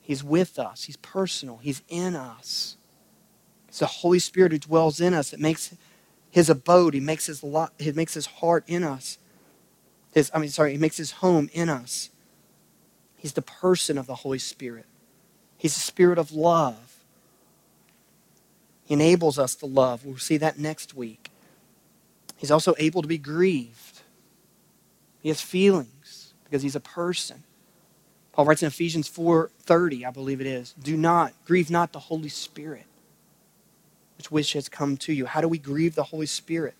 [0.00, 2.78] He's with us, He's personal, He's in us.
[3.68, 5.74] It's the Holy Spirit who dwells in us that makes
[6.36, 9.16] his abode, he makes his, lot, he makes his heart in us.
[10.12, 12.10] His, I mean, sorry, he makes his home in us.
[13.16, 14.84] He's the person of the Holy Spirit.
[15.56, 16.96] He's the spirit of love.
[18.84, 20.04] He enables us to love.
[20.04, 21.30] We'll see that next week.
[22.36, 24.02] He's also able to be grieved.
[25.22, 27.44] He has feelings because he's a person.
[28.32, 32.28] Paul writes in Ephesians 4:30, I believe it is, do not grieve not the Holy
[32.28, 32.84] Spirit,
[34.16, 35.26] which wish has come to you.
[35.26, 36.74] How do we grieve the Holy Spirit?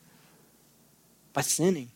[1.32, 1.90] By sinning,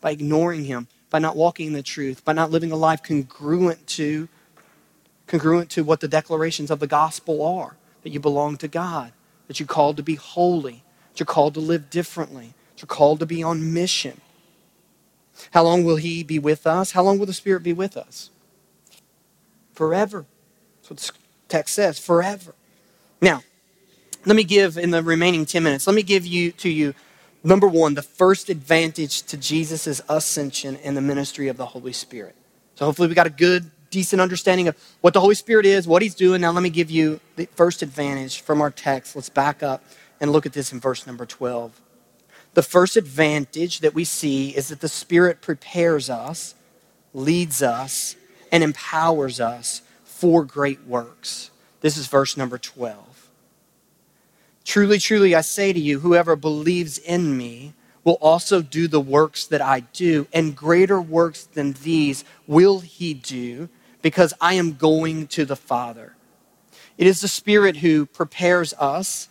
[0.00, 3.86] by ignoring him, by not walking in the truth, by not living a life congruent
[3.88, 4.28] to
[5.26, 9.12] congruent to what the declarations of the gospel are, that you belong to God,
[9.46, 13.20] that you're called to be holy, that you're called to live differently, that you're called
[13.20, 14.20] to be on mission.
[15.52, 16.92] How long will he be with us?
[16.92, 18.30] How long will the Spirit be with us?
[19.74, 20.26] Forever.
[20.82, 21.12] That's what the
[21.48, 22.54] text says, forever.
[23.20, 23.42] Now,
[24.24, 26.94] let me give in the remaining 10 minutes, let me give you to you
[27.44, 32.36] number one, the first advantage to Jesus' ascension and the ministry of the Holy Spirit.
[32.74, 36.02] So hopefully we got a good, decent understanding of what the Holy Spirit is, what
[36.02, 36.40] he's doing.
[36.40, 39.16] Now let me give you the first advantage from our text.
[39.16, 39.84] Let's back up
[40.20, 41.80] and look at this in verse number 12.
[42.54, 46.54] The first advantage that we see is that the Spirit prepares us,
[47.14, 48.14] leads us,
[48.50, 51.50] and empowers us for great works.
[51.80, 53.11] This is verse number 12.
[54.64, 59.46] Truly, truly, I say to you, whoever believes in me will also do the works
[59.46, 63.68] that I do, and greater works than these will he do,
[64.02, 66.14] because I am going to the Father.
[66.98, 69.28] It is the Spirit who prepares us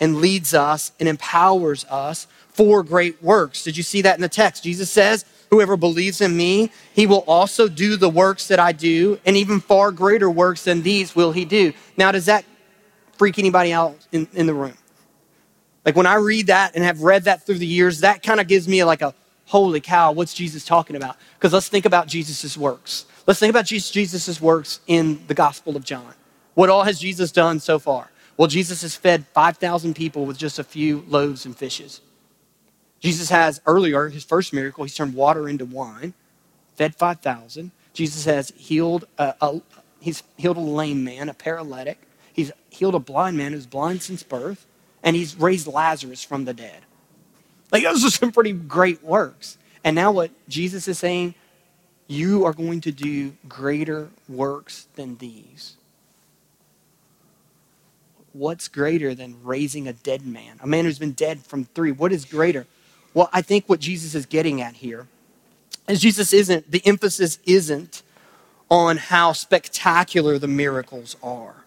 [0.00, 3.64] and leads us and empowers us for great works.
[3.64, 4.64] Did you see that in the text?
[4.64, 9.20] Jesus says, Whoever believes in me, he will also do the works that I do,
[9.26, 11.74] and even far greater works than these will he do.
[11.98, 12.46] Now, does that
[13.22, 14.76] freak anybody out in, in the room?
[15.86, 18.48] Like when I read that and have read that through the years, that kind of
[18.48, 19.14] gives me like a
[19.46, 21.14] holy cow, what's Jesus talking about?
[21.38, 23.06] Because let's think about Jesus' works.
[23.24, 26.14] Let's think about Jesus' works in the Gospel of John.
[26.54, 28.10] What all has Jesus done so far?
[28.36, 32.00] Well, Jesus has fed 5,000 people with just a few loaves and fishes.
[32.98, 36.12] Jesus has earlier, his first miracle, he's turned water into wine,
[36.74, 37.70] fed 5,000.
[37.92, 39.60] Jesus has healed a, a,
[40.00, 42.00] he's healed a lame man, a paralytic.
[42.32, 44.66] He's healed a blind man who's blind since birth,
[45.02, 46.82] and he's raised Lazarus from the dead.
[47.70, 49.58] Like those are some pretty great works.
[49.84, 51.34] And now what Jesus is saying,
[52.06, 55.76] you are going to do greater works than these.
[58.32, 60.58] What's greater than raising a dead man?
[60.62, 61.92] A man who's been dead from three.
[61.92, 62.66] What is greater?
[63.14, 65.06] Well, I think what Jesus is getting at here
[65.88, 68.02] is Jesus isn't, the emphasis isn't
[68.70, 71.61] on how spectacular the miracles are.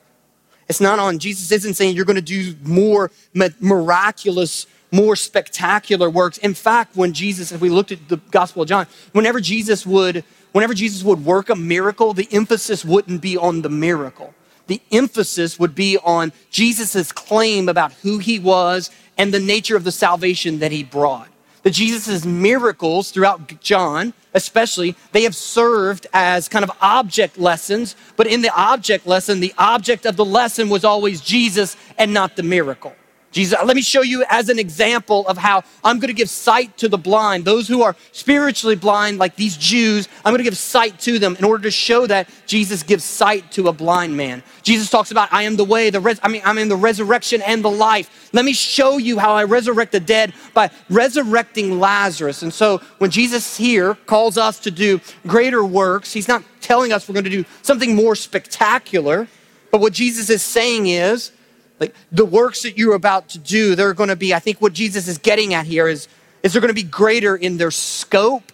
[0.67, 3.11] It's not on, Jesus isn't saying you're going to do more
[3.59, 6.37] miraculous, more spectacular works.
[6.39, 10.23] In fact, when Jesus, if we looked at the Gospel of John, whenever Jesus would,
[10.53, 14.33] whenever Jesus would work a miracle, the emphasis wouldn't be on the miracle.
[14.67, 19.83] The emphasis would be on Jesus' claim about who he was and the nature of
[19.83, 21.29] the salvation that he brought
[21.65, 28.27] that Jesus' miracles throughout John, especially, they have served as kind of object lessons, but
[28.27, 32.43] in the object lesson, the object of the lesson was always Jesus and not the
[32.43, 32.93] miracle.
[33.35, 36.77] Jesus, let me show you as an example of how I'm going to give sight
[36.77, 40.07] to the blind, those who are spiritually blind, like these Jews.
[40.23, 43.51] I'm going to give sight to them in order to show that Jesus gives sight
[43.51, 44.41] to a blind man.
[44.63, 47.41] Jesus talks about, I am the way, the res- I mean, I'm in the resurrection
[47.41, 48.29] and the life.
[48.31, 52.41] Let me show you how I resurrect the dead by resurrecting Lazarus.
[52.41, 57.09] And so when Jesus here calls us to do greater works, he's not telling us
[57.09, 59.27] we're going to do something more spectacular,
[59.71, 61.31] but what Jesus is saying is,
[61.79, 64.73] like the works that you're about to do, they're going to be, I think what
[64.73, 66.07] Jesus is getting at here is,
[66.43, 68.51] is they're going to be greater in their scope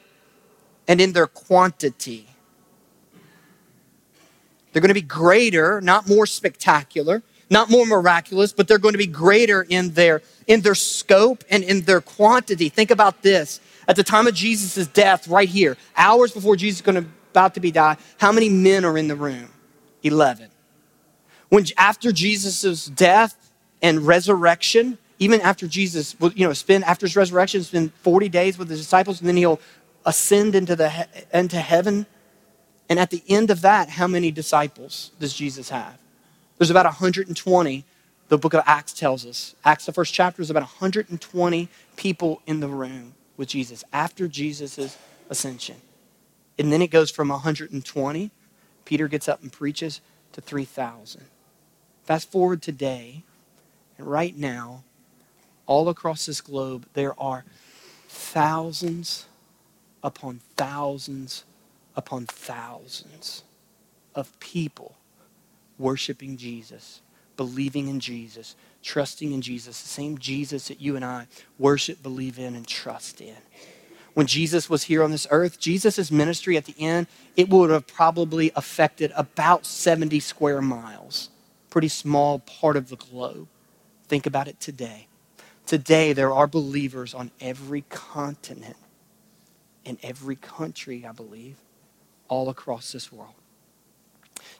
[0.87, 2.27] and in their quantity.
[4.71, 8.97] They're going to be greater, not more spectacular, not more miraculous, but they're going to
[8.97, 12.69] be greater in their in their scope and in their quantity.
[12.69, 13.59] Think about this.
[13.87, 17.53] At the time of Jesus' death, right here, hours before Jesus is going to, about
[17.55, 19.49] to be died, how many men are in the room?
[20.03, 20.50] 11.
[21.51, 27.61] When after Jesus' death and resurrection, even after Jesus, you know, spend after his resurrection,
[27.61, 29.59] spend 40 days with his disciples, and then he'll
[30.05, 32.05] ascend into the into heaven.
[32.87, 35.99] And at the end of that, how many disciples does Jesus have?
[36.57, 37.85] There's about 120.
[38.29, 39.53] The book of Acts tells us.
[39.65, 44.97] Acts, the first chapter, is about 120 people in the room with Jesus after Jesus'
[45.29, 45.75] ascension.
[46.57, 48.31] And then it goes from 120,
[48.85, 49.99] Peter gets up and preaches,
[50.31, 51.25] to 3,000.
[52.03, 53.23] Fast forward today,
[53.97, 54.83] and right now,
[55.65, 57.45] all across this globe, there are
[58.07, 59.25] thousands
[60.03, 61.43] upon thousands
[61.95, 63.43] upon thousands
[64.15, 64.95] of people
[65.77, 67.01] worshiping Jesus,
[67.37, 72.39] believing in Jesus, trusting in Jesus, the same Jesus that you and I worship, believe
[72.39, 73.35] in, and trust in.
[74.13, 77.87] When Jesus was here on this earth, Jesus' ministry at the end, it would have
[77.87, 81.29] probably affected about 70 square miles,
[81.71, 83.47] pretty small part of the globe.
[84.07, 85.07] Think about it today.
[85.65, 88.75] Today, there are believers on every continent,
[89.85, 91.55] in every country, I believe,
[92.27, 93.33] all across this world.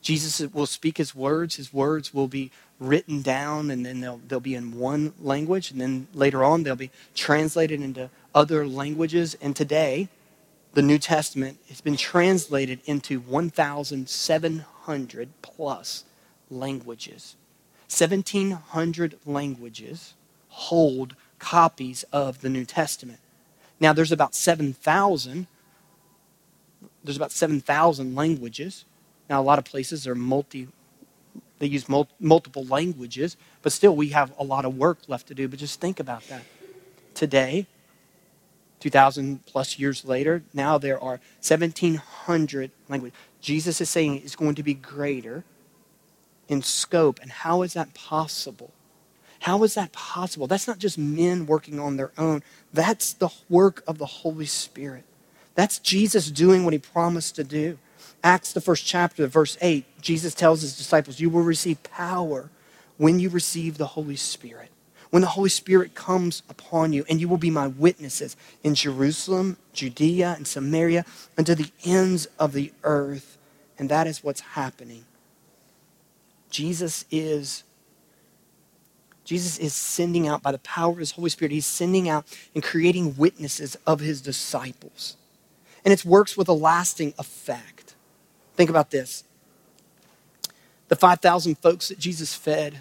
[0.02, 1.58] Jesus will speak his words.
[1.58, 5.82] His words will be written down, and then they'll, they'll be in one language, and
[5.82, 9.36] then later on they'll be translated into other languages.
[9.42, 10.08] And today,
[10.74, 16.06] the New Testament has been translated into 1,700 plus
[16.52, 17.36] languages.
[17.90, 20.14] 1,700 languages
[20.50, 23.20] hold copies of the New Testament.
[23.80, 25.48] Now, there's about 7,000.
[27.04, 28.86] There's about 7,000 languages.
[29.30, 30.68] Now, a lot of places are multi,
[31.60, 35.34] they use mul- multiple languages, but still we have a lot of work left to
[35.34, 35.48] do.
[35.48, 36.44] But just think about that.
[37.16, 37.66] Today,
[38.82, 43.18] 2,000 plus years later, now there are 1,700 languages.
[43.42, 45.44] Jesus is saying it's going to be greater
[46.52, 47.20] in scope.
[47.22, 48.72] And how is that possible?
[49.40, 50.46] How is that possible?
[50.46, 55.04] That's not just men working on their own, that's the work of the Holy Spirit.
[55.56, 57.80] That's Jesus doing what he promised to do.
[58.24, 62.50] Acts, the first chapter, verse 8, Jesus tells his disciples, You will receive power
[62.98, 64.70] when you receive the Holy Spirit.
[65.10, 69.58] When the Holy Spirit comes upon you, and you will be my witnesses in Jerusalem,
[69.74, 71.04] Judea, and Samaria,
[71.38, 73.38] unto the ends of the earth.
[73.78, 75.04] And that is what's happening.
[76.52, 77.64] Jesus is
[79.24, 82.64] Jesus is sending out by the power of his Holy Spirit, he's sending out and
[82.64, 85.16] creating witnesses of his disciples.
[85.86, 87.96] And it works with a lasting effect.
[88.56, 89.24] Think about this.
[90.90, 92.80] The 5,000 folks that Jesus fed,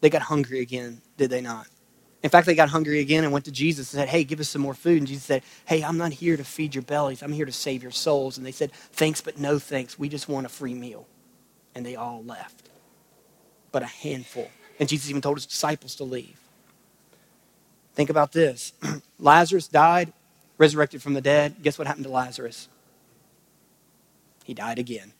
[0.00, 1.68] they got hungry again, did they not?
[2.22, 4.48] In fact, they got hungry again and went to Jesus and said, Hey, give us
[4.48, 4.98] some more food.
[4.98, 7.22] And Jesus said, Hey, I'm not here to feed your bellies.
[7.22, 8.36] I'm here to save your souls.
[8.36, 9.96] And they said, Thanks, but no thanks.
[9.96, 11.06] We just want a free meal.
[11.76, 12.70] And they all left.
[13.72, 14.50] But a handful.
[14.80, 16.40] And Jesus even told his disciples to leave.
[17.94, 18.72] Think about this
[19.20, 20.12] Lazarus died,
[20.58, 21.62] resurrected from the dead.
[21.62, 22.68] Guess what happened to Lazarus?
[24.46, 25.12] he died again.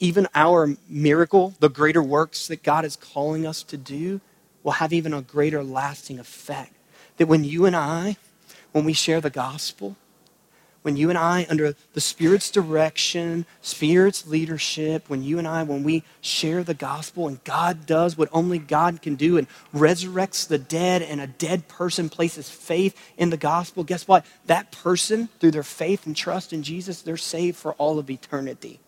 [0.00, 4.20] Even our miracle, the greater works that God is calling us to do,
[4.64, 6.72] will have even a greater lasting effect.
[7.18, 8.16] That when you and I,
[8.72, 9.96] when we share the gospel,
[10.82, 15.82] when you and I, under the Spirit's direction, Spirit's leadership, when you and I, when
[15.82, 20.58] we share the gospel and God does what only God can do and resurrects the
[20.58, 24.24] dead and a dead person places faith in the gospel, guess what?
[24.46, 28.80] That person, through their faith and trust in Jesus, they're saved for all of eternity.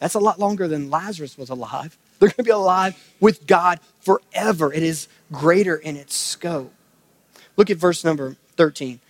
[0.00, 1.96] That's a lot longer than Lazarus was alive.
[2.18, 4.72] They're going to be alive with God forever.
[4.72, 6.72] It is greater in its scope.
[7.56, 9.00] Look at verse number 13.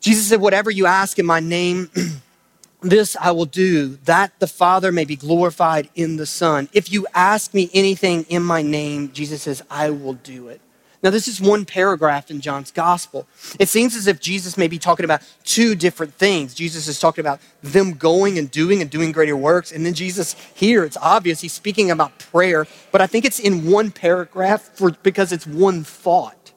[0.00, 1.90] Jesus said, Whatever you ask in my name,
[2.80, 6.68] this I will do, that the Father may be glorified in the Son.
[6.72, 10.60] If you ask me anything in my name, Jesus says, I will do it.
[11.02, 13.26] Now, this is one paragraph in John's gospel.
[13.58, 16.52] It seems as if Jesus may be talking about two different things.
[16.52, 19.72] Jesus is talking about them going and doing and doing greater works.
[19.72, 23.70] And then Jesus here, it's obvious, he's speaking about prayer, but I think it's in
[23.70, 26.52] one paragraph for, because it's one thought.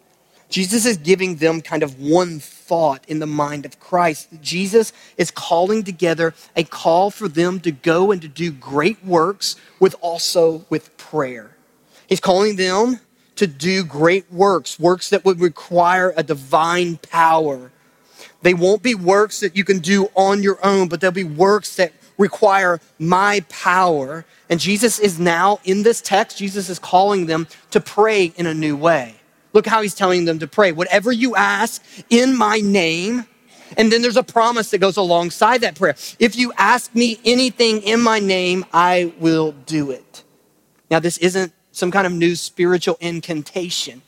[0.50, 2.63] Jesus is giving them kind of one thought
[3.08, 4.30] in the mind of Christ.
[4.42, 9.56] Jesus is calling together a call for them to go and to do great works
[9.80, 11.56] with also with prayer.
[12.08, 13.00] He's calling them
[13.36, 17.72] to do great works, works that would require a divine power.
[18.42, 21.76] They won't be works that you can do on your own, but they'll be works
[21.78, 24.26] that require my power.
[24.50, 28.54] And Jesus is now in this text, Jesus is calling them to pray in a
[28.54, 29.16] new way.
[29.54, 30.72] Look how he's telling them to pray.
[30.72, 33.26] Whatever you ask in my name,
[33.78, 35.96] and then there's a promise that goes alongside that prayer.
[36.20, 40.24] If you ask me anything in my name, I will do it.
[40.92, 44.02] Now, this isn't some kind of new spiritual incantation.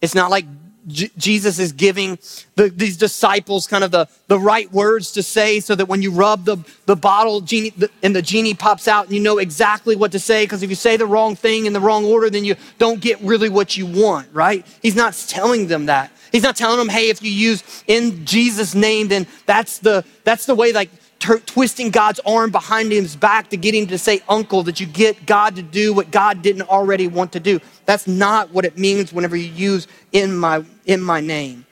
[0.00, 0.46] It's not like
[0.86, 2.18] J- Jesus is giving
[2.56, 6.10] the, these disciples kind of the, the right words to say so that when you
[6.10, 6.56] rub the,
[6.86, 10.18] the bottle genie, the, and the genie pops out and you know exactly what to
[10.18, 10.44] say.
[10.44, 13.20] Because if you say the wrong thing in the wrong order, then you don't get
[13.20, 14.66] really what you want, right?
[14.82, 16.10] He's not telling them that.
[16.32, 20.46] He's not telling them, hey, if you use in Jesus' name, then that's the, that's
[20.46, 24.22] the way like t- twisting God's arm behind his back to get him to say
[24.28, 27.60] uncle, that you get God to do what God didn't already want to do.
[27.84, 31.66] That's not what it means whenever you use in my, in my name.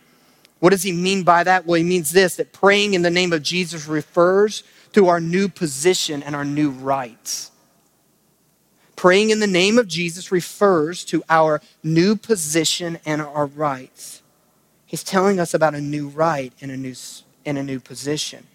[0.60, 1.66] What does he mean by that?
[1.66, 5.48] Well, he means this that praying in the name of Jesus refers to our new
[5.48, 7.50] position and our new rights.
[8.96, 14.20] Praying in the name of Jesus refers to our new position and our rights.
[14.84, 16.94] He's telling us about a new right and a new,
[17.46, 18.46] and a new position.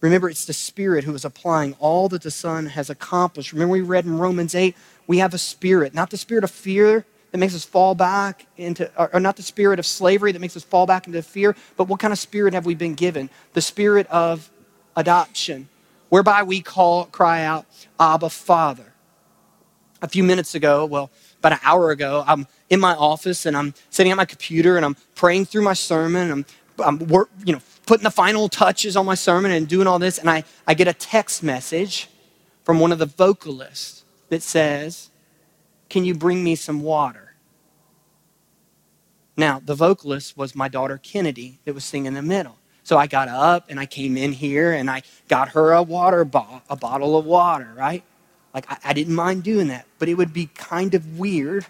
[0.00, 3.52] Remember, it's the Spirit who is applying all that the Son has accomplished.
[3.52, 7.06] Remember, we read in Romans 8, we have a spirit, not the spirit of fear
[7.30, 10.64] that makes us fall back into, or not the spirit of slavery that makes us
[10.64, 13.28] fall back into fear, but what kind of spirit have we been given?
[13.52, 14.50] The spirit of
[14.96, 15.68] adoption,
[16.08, 17.66] whereby we call, cry out,
[18.00, 18.92] Abba, Father.
[20.00, 21.10] A few minutes ago, well,
[21.40, 24.84] about an hour ago, I'm in my office and I'm sitting at my computer and
[24.84, 26.30] I'm praying through my sermon.
[26.30, 26.46] I'm,
[26.78, 30.18] I'm work, you know, putting the final touches on my sermon and doing all this,
[30.18, 32.08] and I, I get a text message
[32.64, 35.10] from one of the vocalists that says,
[35.90, 37.34] Can you bring me some water?
[39.36, 42.58] Now, the vocalist was my daughter Kennedy that was singing in the middle.
[42.84, 46.24] So I got up and I came in here and I got her a water
[46.24, 48.04] bo- a bottle of water, right?
[48.54, 51.66] Like I, I didn't mind doing that, but it would be kind of weird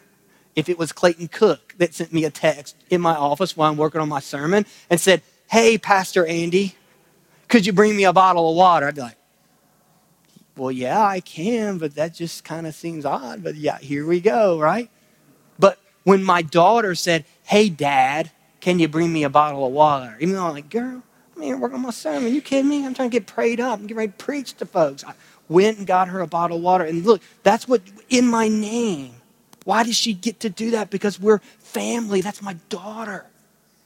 [0.57, 3.79] if it was Clayton Cook that sent me a text in my office while I'm
[3.79, 6.77] working on my sermon and said, Hey, Pastor Andy,
[7.49, 8.89] could you bring me a bottle of water?
[8.89, 9.18] I'd be like,
[10.59, 13.45] Well, yeah, I can, but that just kind of seems odd.
[13.45, 14.91] But yeah, here we go, right?
[15.59, 18.31] But when my daughter said, Hey, Dad,
[18.61, 20.17] can you bring me a bottle of water?
[20.21, 21.03] Even though I'm like, Girl,
[21.37, 22.35] I'm here working on my sermon.
[22.35, 22.85] You kidding me?
[22.85, 23.79] I'm trying to get prayed up.
[23.79, 25.05] I'm getting ready to preach to folks.
[25.05, 25.15] I
[25.49, 26.85] went and got her a bottle of water.
[26.85, 29.13] And look, that's what in my name.
[29.65, 30.91] Why does she get to do that?
[30.91, 32.21] Because we're family.
[32.21, 33.27] That's my daughter.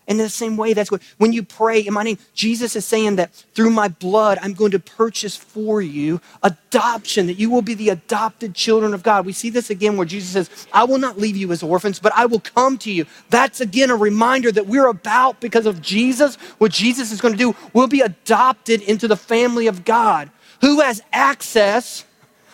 [0.09, 2.85] And in the same way, that's what, when you pray in my name, Jesus is
[2.85, 7.63] saying that through my blood, I'm going to purchase for you adoption, that you will
[7.63, 9.25] be the adopted children of God.
[9.25, 12.13] We see this again where Jesus says, I will not leave you as orphans, but
[12.17, 13.07] I will come to you.
[13.31, 17.39] That's again a reminder that we're about, because of Jesus, what Jesus is going to
[17.39, 20.31] do, we'll be adopted into the family of God.
[20.63, 22.05] Who has access?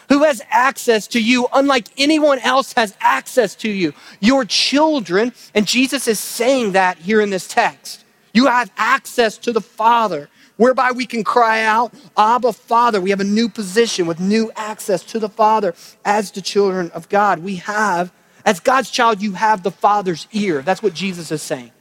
[0.09, 3.93] Who has access to you unlike anyone else has access to you.
[4.21, 8.05] Your children, and Jesus is saying that here in this text.
[8.33, 13.01] You have access to the Father, whereby we can cry out, Abba, Father.
[13.01, 17.09] We have a new position with new access to the Father as the children of
[17.09, 17.41] God.
[17.41, 18.13] We have,
[18.45, 20.63] as God's child, you have the Father's ear.
[20.63, 21.73] That's what Jesus is saying.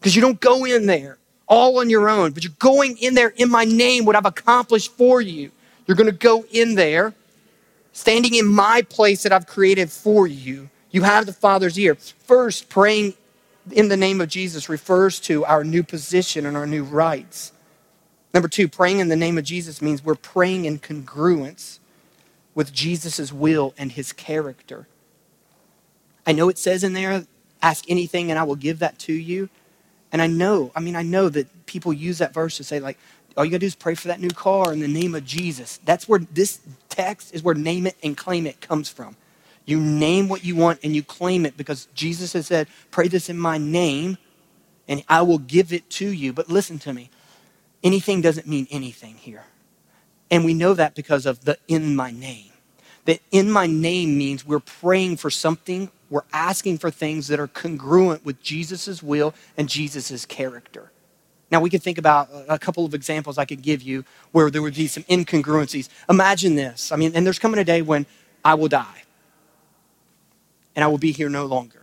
[0.00, 3.28] Because you don't go in there all on your own, but you're going in there
[3.36, 5.50] in my name, what I've accomplished for you.
[5.92, 7.12] You're going to go in there,
[7.92, 10.70] standing in my place that I've created for you.
[10.90, 11.96] You have the Father's ear.
[11.96, 13.12] First, praying
[13.70, 17.52] in the name of Jesus refers to our new position and our new rights.
[18.32, 21.78] Number two, praying in the name of Jesus means we're praying in congruence
[22.54, 24.88] with Jesus' will and his character.
[26.26, 27.26] I know it says in there,
[27.60, 29.50] ask anything and I will give that to you.
[30.10, 32.96] And I know, I mean, I know that people use that verse to say, like,
[33.36, 35.78] all you gotta do is pray for that new car in the name of Jesus.
[35.84, 39.16] That's where this text is where name it and claim it comes from.
[39.64, 43.28] You name what you want and you claim it because Jesus has said, pray this
[43.28, 44.18] in my name
[44.88, 46.32] and I will give it to you.
[46.32, 47.10] But listen to me.
[47.82, 49.44] Anything doesn't mean anything here.
[50.30, 52.50] And we know that because of the in my name.
[53.04, 57.48] That in my name means we're praying for something, we're asking for things that are
[57.48, 60.90] congruent with Jesus' will and Jesus' character.
[61.52, 64.62] Now, we could think about a couple of examples I could give you where there
[64.62, 65.90] would be some incongruencies.
[66.08, 66.90] Imagine this.
[66.90, 68.06] I mean, and there's coming a day when
[68.42, 69.02] I will die
[70.74, 71.82] and I will be here no longer.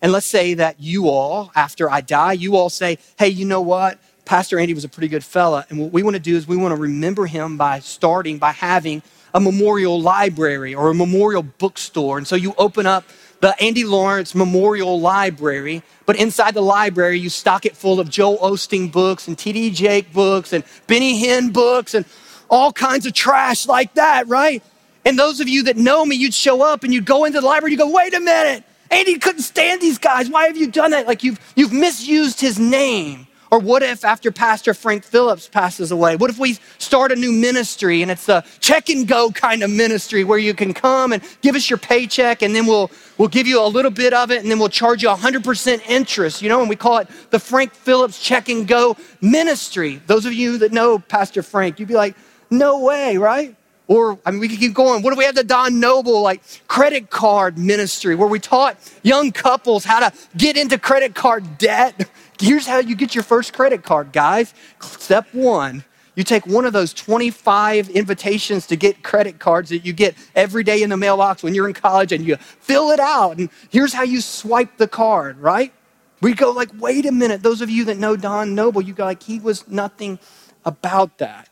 [0.00, 3.60] And let's say that you all, after I die, you all say, hey, you know
[3.60, 3.98] what?
[4.24, 5.66] Pastor Andy was a pretty good fella.
[5.68, 8.52] And what we want to do is we want to remember him by starting by
[8.52, 9.02] having
[9.34, 12.18] a memorial library or a memorial bookstore.
[12.18, 13.04] And so you open up
[13.40, 18.38] the Andy Lawrence Memorial Library, but inside the library, you stock it full of Joel
[18.38, 19.70] Osteen books and T.D.
[19.70, 22.04] Jakes books and Benny Hinn books and
[22.50, 24.62] all kinds of trash like that, right?
[25.04, 27.46] And those of you that know me, you'd show up and you'd go into the
[27.46, 30.28] library, you go, wait a minute, Andy couldn't stand these guys.
[30.28, 31.06] Why have you done that?
[31.06, 33.26] Like you've, you've misused his name.
[33.50, 36.14] Or what if after Pastor Frank Phillips passes away?
[36.14, 39.70] What if we start a new ministry and it's a check and go kind of
[39.70, 43.48] ministry where you can come and give us your paycheck and then we'll, we'll give
[43.48, 46.60] you a little bit of it and then we'll charge you 100% interest, you know,
[46.60, 50.00] and we call it the Frank Phillips check and go ministry.
[50.06, 52.14] Those of you that know Pastor Frank, you'd be like,
[52.50, 53.56] no way, right?
[53.88, 55.02] Or, I mean, we could keep going.
[55.02, 59.32] What if we had the Don Noble, like, credit card ministry where we taught young
[59.32, 62.08] couples how to get into credit card debt?
[62.40, 64.54] Here's how you get your first credit card, guys.
[64.80, 65.84] Step one
[66.14, 70.62] you take one of those 25 invitations to get credit cards that you get every
[70.62, 73.38] day in the mailbox when you're in college and you fill it out.
[73.38, 75.72] And here's how you swipe the card, right?
[76.20, 77.42] We go like, wait a minute.
[77.42, 80.18] Those of you that know Don Noble, you go like, he was nothing
[80.64, 81.48] about that.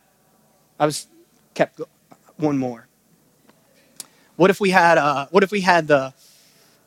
[0.79, 1.07] I was
[1.55, 1.81] kept
[2.37, 2.87] one more.
[4.35, 6.13] What if we had, uh, what if we had the,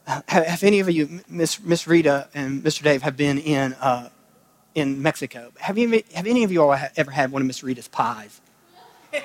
[0.06, 2.82] have, have any of you, Miss, Miss Rita and Mr.
[2.82, 4.08] Dave, have been in, uh,
[4.74, 5.52] in Mexico?
[5.58, 8.40] Have, you, have any of you all ever had one of Miss Rita's pies?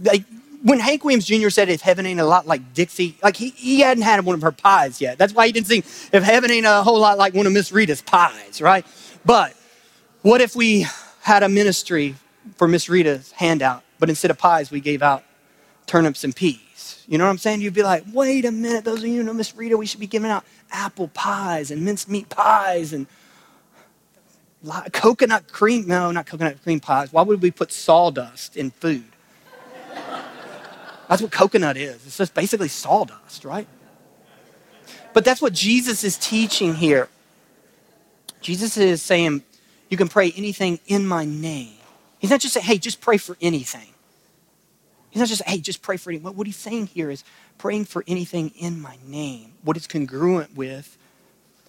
[0.00, 0.24] like,
[0.62, 1.50] when Hank Williams Jr.
[1.50, 4.42] said, if heaven ain't a lot like Dixie, like he, he hadn't had one of
[4.42, 5.18] her pies yet.
[5.18, 5.80] That's why he didn't sing,
[6.12, 8.84] if heaven ain't a whole lot like one of Miss Rita's pies, right?
[9.24, 9.54] But
[10.22, 10.86] what if we
[11.20, 12.16] had a ministry
[12.56, 15.24] for Miss Rita's handout but instead of pies, we gave out
[15.86, 17.04] turnips and peas.
[17.08, 17.60] You know what I'm saying?
[17.60, 20.06] You'd be like, wait a minute, those of you know Miss Rita, we should be
[20.06, 23.06] giving out apple pies and minced meat pies and
[24.92, 25.86] coconut cream.
[25.86, 27.12] No, not coconut cream pies.
[27.12, 29.04] Why would we put sawdust in food?
[31.08, 32.04] That's what coconut is.
[32.04, 33.68] It's just basically sawdust, right?
[35.12, 37.08] But that's what Jesus is teaching here.
[38.40, 39.42] Jesus is saying,
[39.88, 41.76] you can pray anything in my name.
[42.18, 43.88] He's not just saying, hey, just pray for anything.
[45.10, 46.36] He's not just, hey, just pray for anything.
[46.36, 47.24] What he's saying here is
[47.58, 49.52] praying for anything in my name.
[49.62, 50.98] What is congruent with,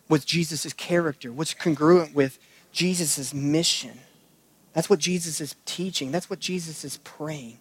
[0.10, 2.40] with Jesus' character, what's congruent with
[2.72, 4.00] Jesus' mission.
[4.74, 6.12] That's what Jesus is teaching.
[6.12, 7.58] That's what Jesus is praying.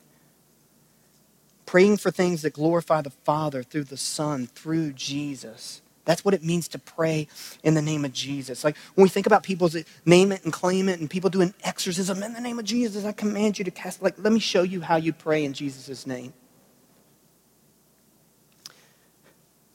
[1.64, 5.80] Praying for things that glorify the Father through the Son, through Jesus.
[6.06, 7.28] That's what it means to pray
[7.62, 8.64] in the name of Jesus.
[8.64, 11.52] Like when we think about people that name it and claim it and people doing
[11.62, 14.62] exorcism in the name of Jesus, I command you to cast, like, let me show
[14.62, 16.32] you how you pray in Jesus' name.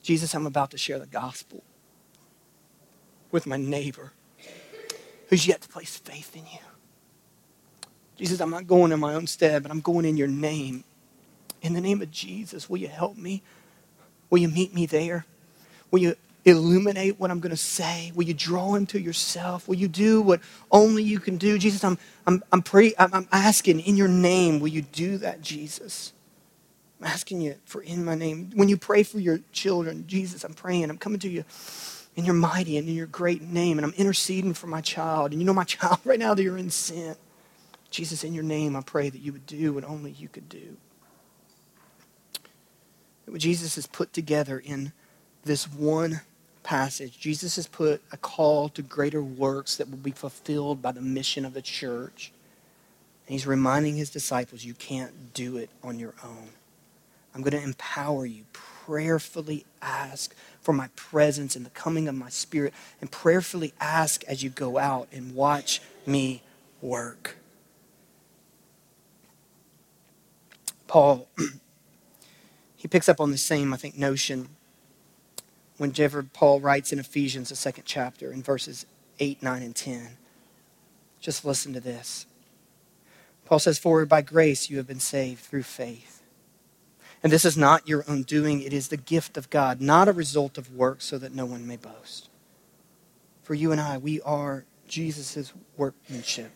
[0.02, 1.64] Jesus, I'm about to share the gospel
[3.30, 4.14] with my neighbor
[5.30, 6.60] who's yet to place faith in you.
[8.16, 10.86] Jesus, I'm not going in my own stead, but I'm going in your name.
[11.62, 13.44] In the name of Jesus, will you help me?
[14.30, 15.26] Will you meet me there?
[15.92, 16.16] Will you
[16.46, 18.12] illuminate what I'm going to say?
[18.16, 19.68] Will you draw him to yourself?
[19.68, 21.60] Will you do what only you can do?
[21.60, 25.42] Jesus, I'm, I'm, I'm, pre- I'm, I'm asking in your name, will you do that,
[25.42, 26.14] Jesus?
[27.02, 28.52] I'm asking you for in my name.
[28.56, 30.90] When you pray for your children, Jesus, I'm praying.
[30.90, 31.46] I'm coming to you
[32.16, 35.32] in your mighty and in your great name, and I'm interceding for my child.
[35.32, 37.16] And you know my child right now, that you're in sin.
[37.92, 40.78] Jesus, in your name, I pray that you would do what only you could do.
[43.26, 44.94] That What Jesus has put together in
[45.44, 46.22] this one
[46.64, 51.02] passage, Jesus has put a call to greater works that will be fulfilled by the
[51.02, 52.32] mission of the church.
[53.28, 56.50] And he's reminding his disciples, you can't do it on your own.
[57.34, 58.44] I'm going to empower you.
[58.54, 64.44] Prayerfully ask for my presence and the coming of my spirit, and prayerfully ask as
[64.44, 66.44] you go out and watch me
[66.82, 67.38] work.
[70.88, 71.28] Paul,
[72.76, 74.50] he picks up on the same, I think, notion
[75.82, 78.86] whenever Paul writes in Ephesians, the second chapter, in verses
[79.20, 80.10] 8, 9, and 10.
[81.20, 82.28] Just listen to this.
[83.46, 86.22] Paul says, For by grace you have been saved through faith.
[87.24, 90.14] And this is not your own doing, it is the gift of God, not a
[90.14, 92.30] result of works, so that no one may boast.
[93.42, 96.52] For you and I, we are Jesus' workmanship.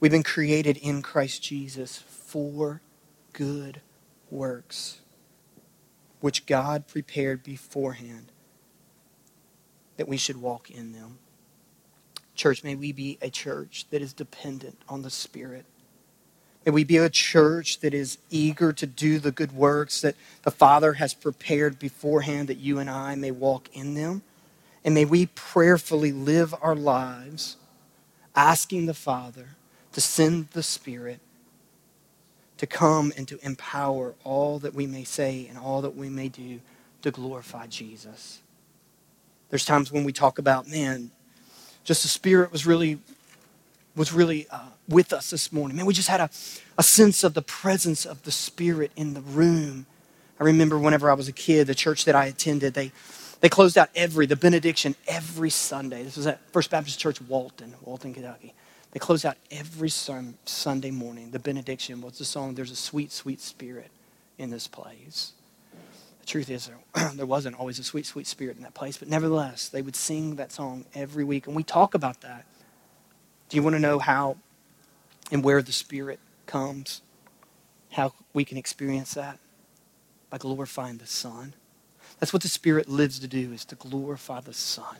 [0.00, 2.80] We've been created in Christ Jesus for
[3.34, 3.82] good
[4.30, 5.00] works
[6.24, 8.32] which God prepared beforehand
[9.98, 11.18] that we should walk in them.
[12.34, 15.66] Church, may we be a church that is dependent on the Spirit.
[16.64, 20.50] May we be a church that is eager to do the good works that the
[20.50, 24.22] Father has prepared beforehand that you and I may walk in them.
[24.82, 27.58] And may we prayerfully live our lives
[28.34, 29.48] asking the Father
[29.92, 31.20] to send the Spirit
[32.58, 36.28] to come and to empower all that we may say and all that we may
[36.28, 36.60] do
[37.02, 38.40] to glorify Jesus.
[39.50, 41.10] There's times when we talk about, man,
[41.84, 42.98] just the Spirit was really
[43.96, 45.76] was really uh, with us this morning.
[45.76, 46.30] Man, we just had a,
[46.78, 49.86] a sense of the presence of the Spirit in the room.
[50.40, 52.90] I remember whenever I was a kid, the church that I attended, they,
[53.40, 56.02] they closed out every, the benediction every Sunday.
[56.02, 58.54] This was at First Baptist Church, Walton, Walton, Kentucky.
[58.94, 61.32] They closed out every Sunday morning.
[61.32, 63.90] The benediction was the song, There's a Sweet, Sweet Spirit
[64.38, 65.32] in this place.
[66.20, 69.08] The truth is, there, there wasn't always a sweet, sweet spirit in that place, but
[69.08, 71.46] nevertheless, they would sing that song every week.
[71.46, 72.46] And we talk about that.
[73.50, 74.36] Do you want to know how
[75.30, 77.02] and where the Spirit comes?
[77.90, 79.38] How we can experience that?
[80.30, 81.54] By glorifying the Son.
[82.20, 84.96] That's what the Spirit lives to do, is to glorify the Son.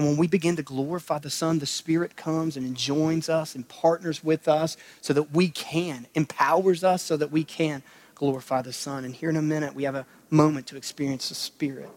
[0.00, 3.68] And when we begin to glorify the Son, the Spirit comes and joins us and
[3.68, 7.82] partners with us so that we can, empowers us so that we can
[8.14, 9.04] glorify the Son.
[9.04, 11.90] And here in a minute, we have a moment to experience the Spirit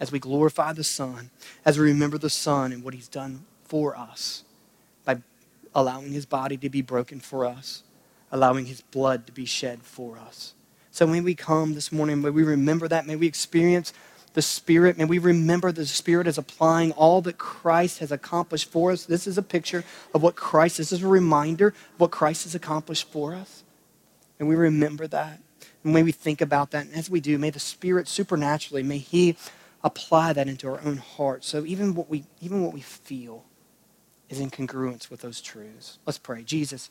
[0.00, 1.30] as we glorify the Son,
[1.64, 4.42] as we remember the Son and what He's done for us
[5.04, 5.18] by
[5.72, 7.84] allowing His body to be broken for us,
[8.32, 10.54] allowing His blood to be shed for us.
[10.90, 13.92] So may we come this morning, may we remember that, may we experience
[14.34, 18.90] the Spirit, may we remember the Spirit is applying all that Christ has accomplished for
[18.90, 19.06] us.
[19.06, 22.54] This is a picture of what Christ, this is a reminder of what Christ has
[22.54, 23.62] accomplished for us.
[24.38, 25.40] And we remember that.
[25.84, 26.86] And may we think about that.
[26.86, 29.36] And as we do, may the Spirit supernaturally, may He
[29.84, 31.46] apply that into our own hearts.
[31.46, 33.44] So even what we even what we feel
[34.28, 35.98] is in congruence with those truths.
[36.06, 36.42] Let's pray.
[36.42, 36.90] Jesus,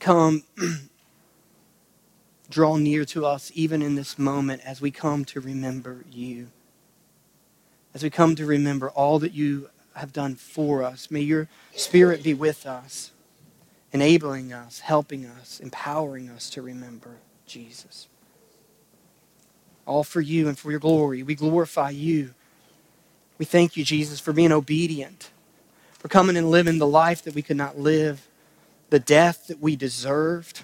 [0.00, 0.42] come
[2.52, 6.48] draw near to us even in this moment as we come to remember you.
[7.94, 11.10] As we come to remember all that you have done for us.
[11.10, 13.10] May your spirit be with us
[13.92, 18.08] enabling us, helping us, empowering us to remember Jesus.
[19.86, 21.22] All for you and for your glory.
[21.22, 22.34] We glorify you.
[23.38, 25.30] We thank you, Jesus, for being obedient,
[25.98, 28.26] for coming and living the life that we could not live,
[28.90, 30.62] the death that we deserved,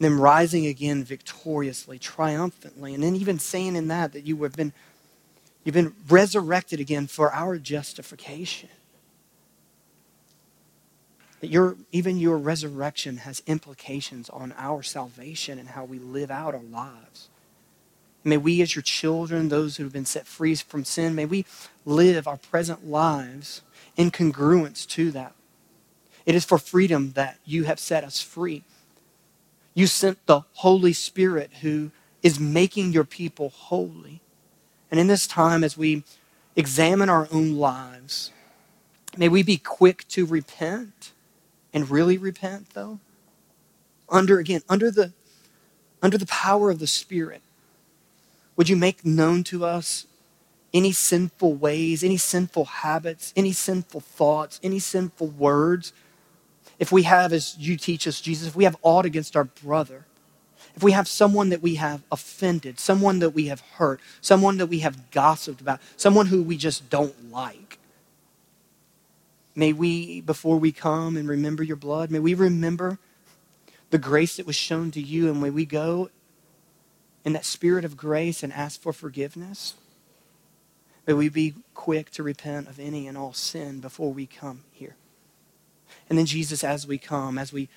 [0.00, 4.56] and then rising again victoriously, triumphantly, and then even saying in that that you have
[4.56, 4.72] been,
[5.62, 8.70] you've been resurrected again for our justification
[11.40, 16.54] that your, even your resurrection has implications on our salvation and how we live out
[16.54, 17.28] our lives.
[18.22, 21.46] May we, as your children, those who have been set free from sin, may we
[21.86, 23.62] live our present lives
[23.96, 25.34] in congruence to that.
[26.26, 28.62] It is for freedom that you have set us free.
[29.74, 31.90] You sent the Holy Spirit who
[32.22, 34.20] is making your people holy.
[34.90, 36.04] And in this time, as we
[36.56, 38.32] examine our own lives,
[39.16, 41.12] may we be quick to repent
[41.72, 42.98] and really repent though
[44.08, 45.12] under again under the
[46.02, 47.42] under the power of the spirit
[48.56, 50.06] would you make known to us
[50.72, 55.92] any sinful ways any sinful habits any sinful thoughts any sinful words
[56.80, 60.06] if we have as you teach us jesus if we have aught against our brother
[60.74, 64.66] if we have someone that we have offended someone that we have hurt someone that
[64.66, 67.78] we have gossiped about someone who we just don't like
[69.54, 72.98] May we, before we come and remember your blood, may we remember
[73.90, 76.10] the grace that was shown to you, and may we go
[77.24, 79.74] in that spirit of grace and ask for forgiveness.
[81.06, 84.94] May we be quick to repent of any and all sin before we come here.
[86.10, 87.70] And then, Jesus, as we come, as we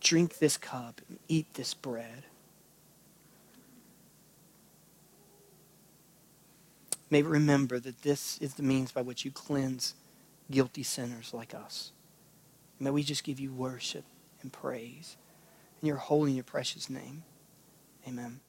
[0.00, 2.24] drink this cup and eat this bread,
[7.08, 9.94] may we remember that this is the means by which you cleanse
[10.50, 11.92] guilty sinners like us.
[12.80, 14.04] May we just give you worship
[14.42, 15.16] and praise
[15.80, 17.22] in your holy and your precious name.
[18.08, 18.40] Amen.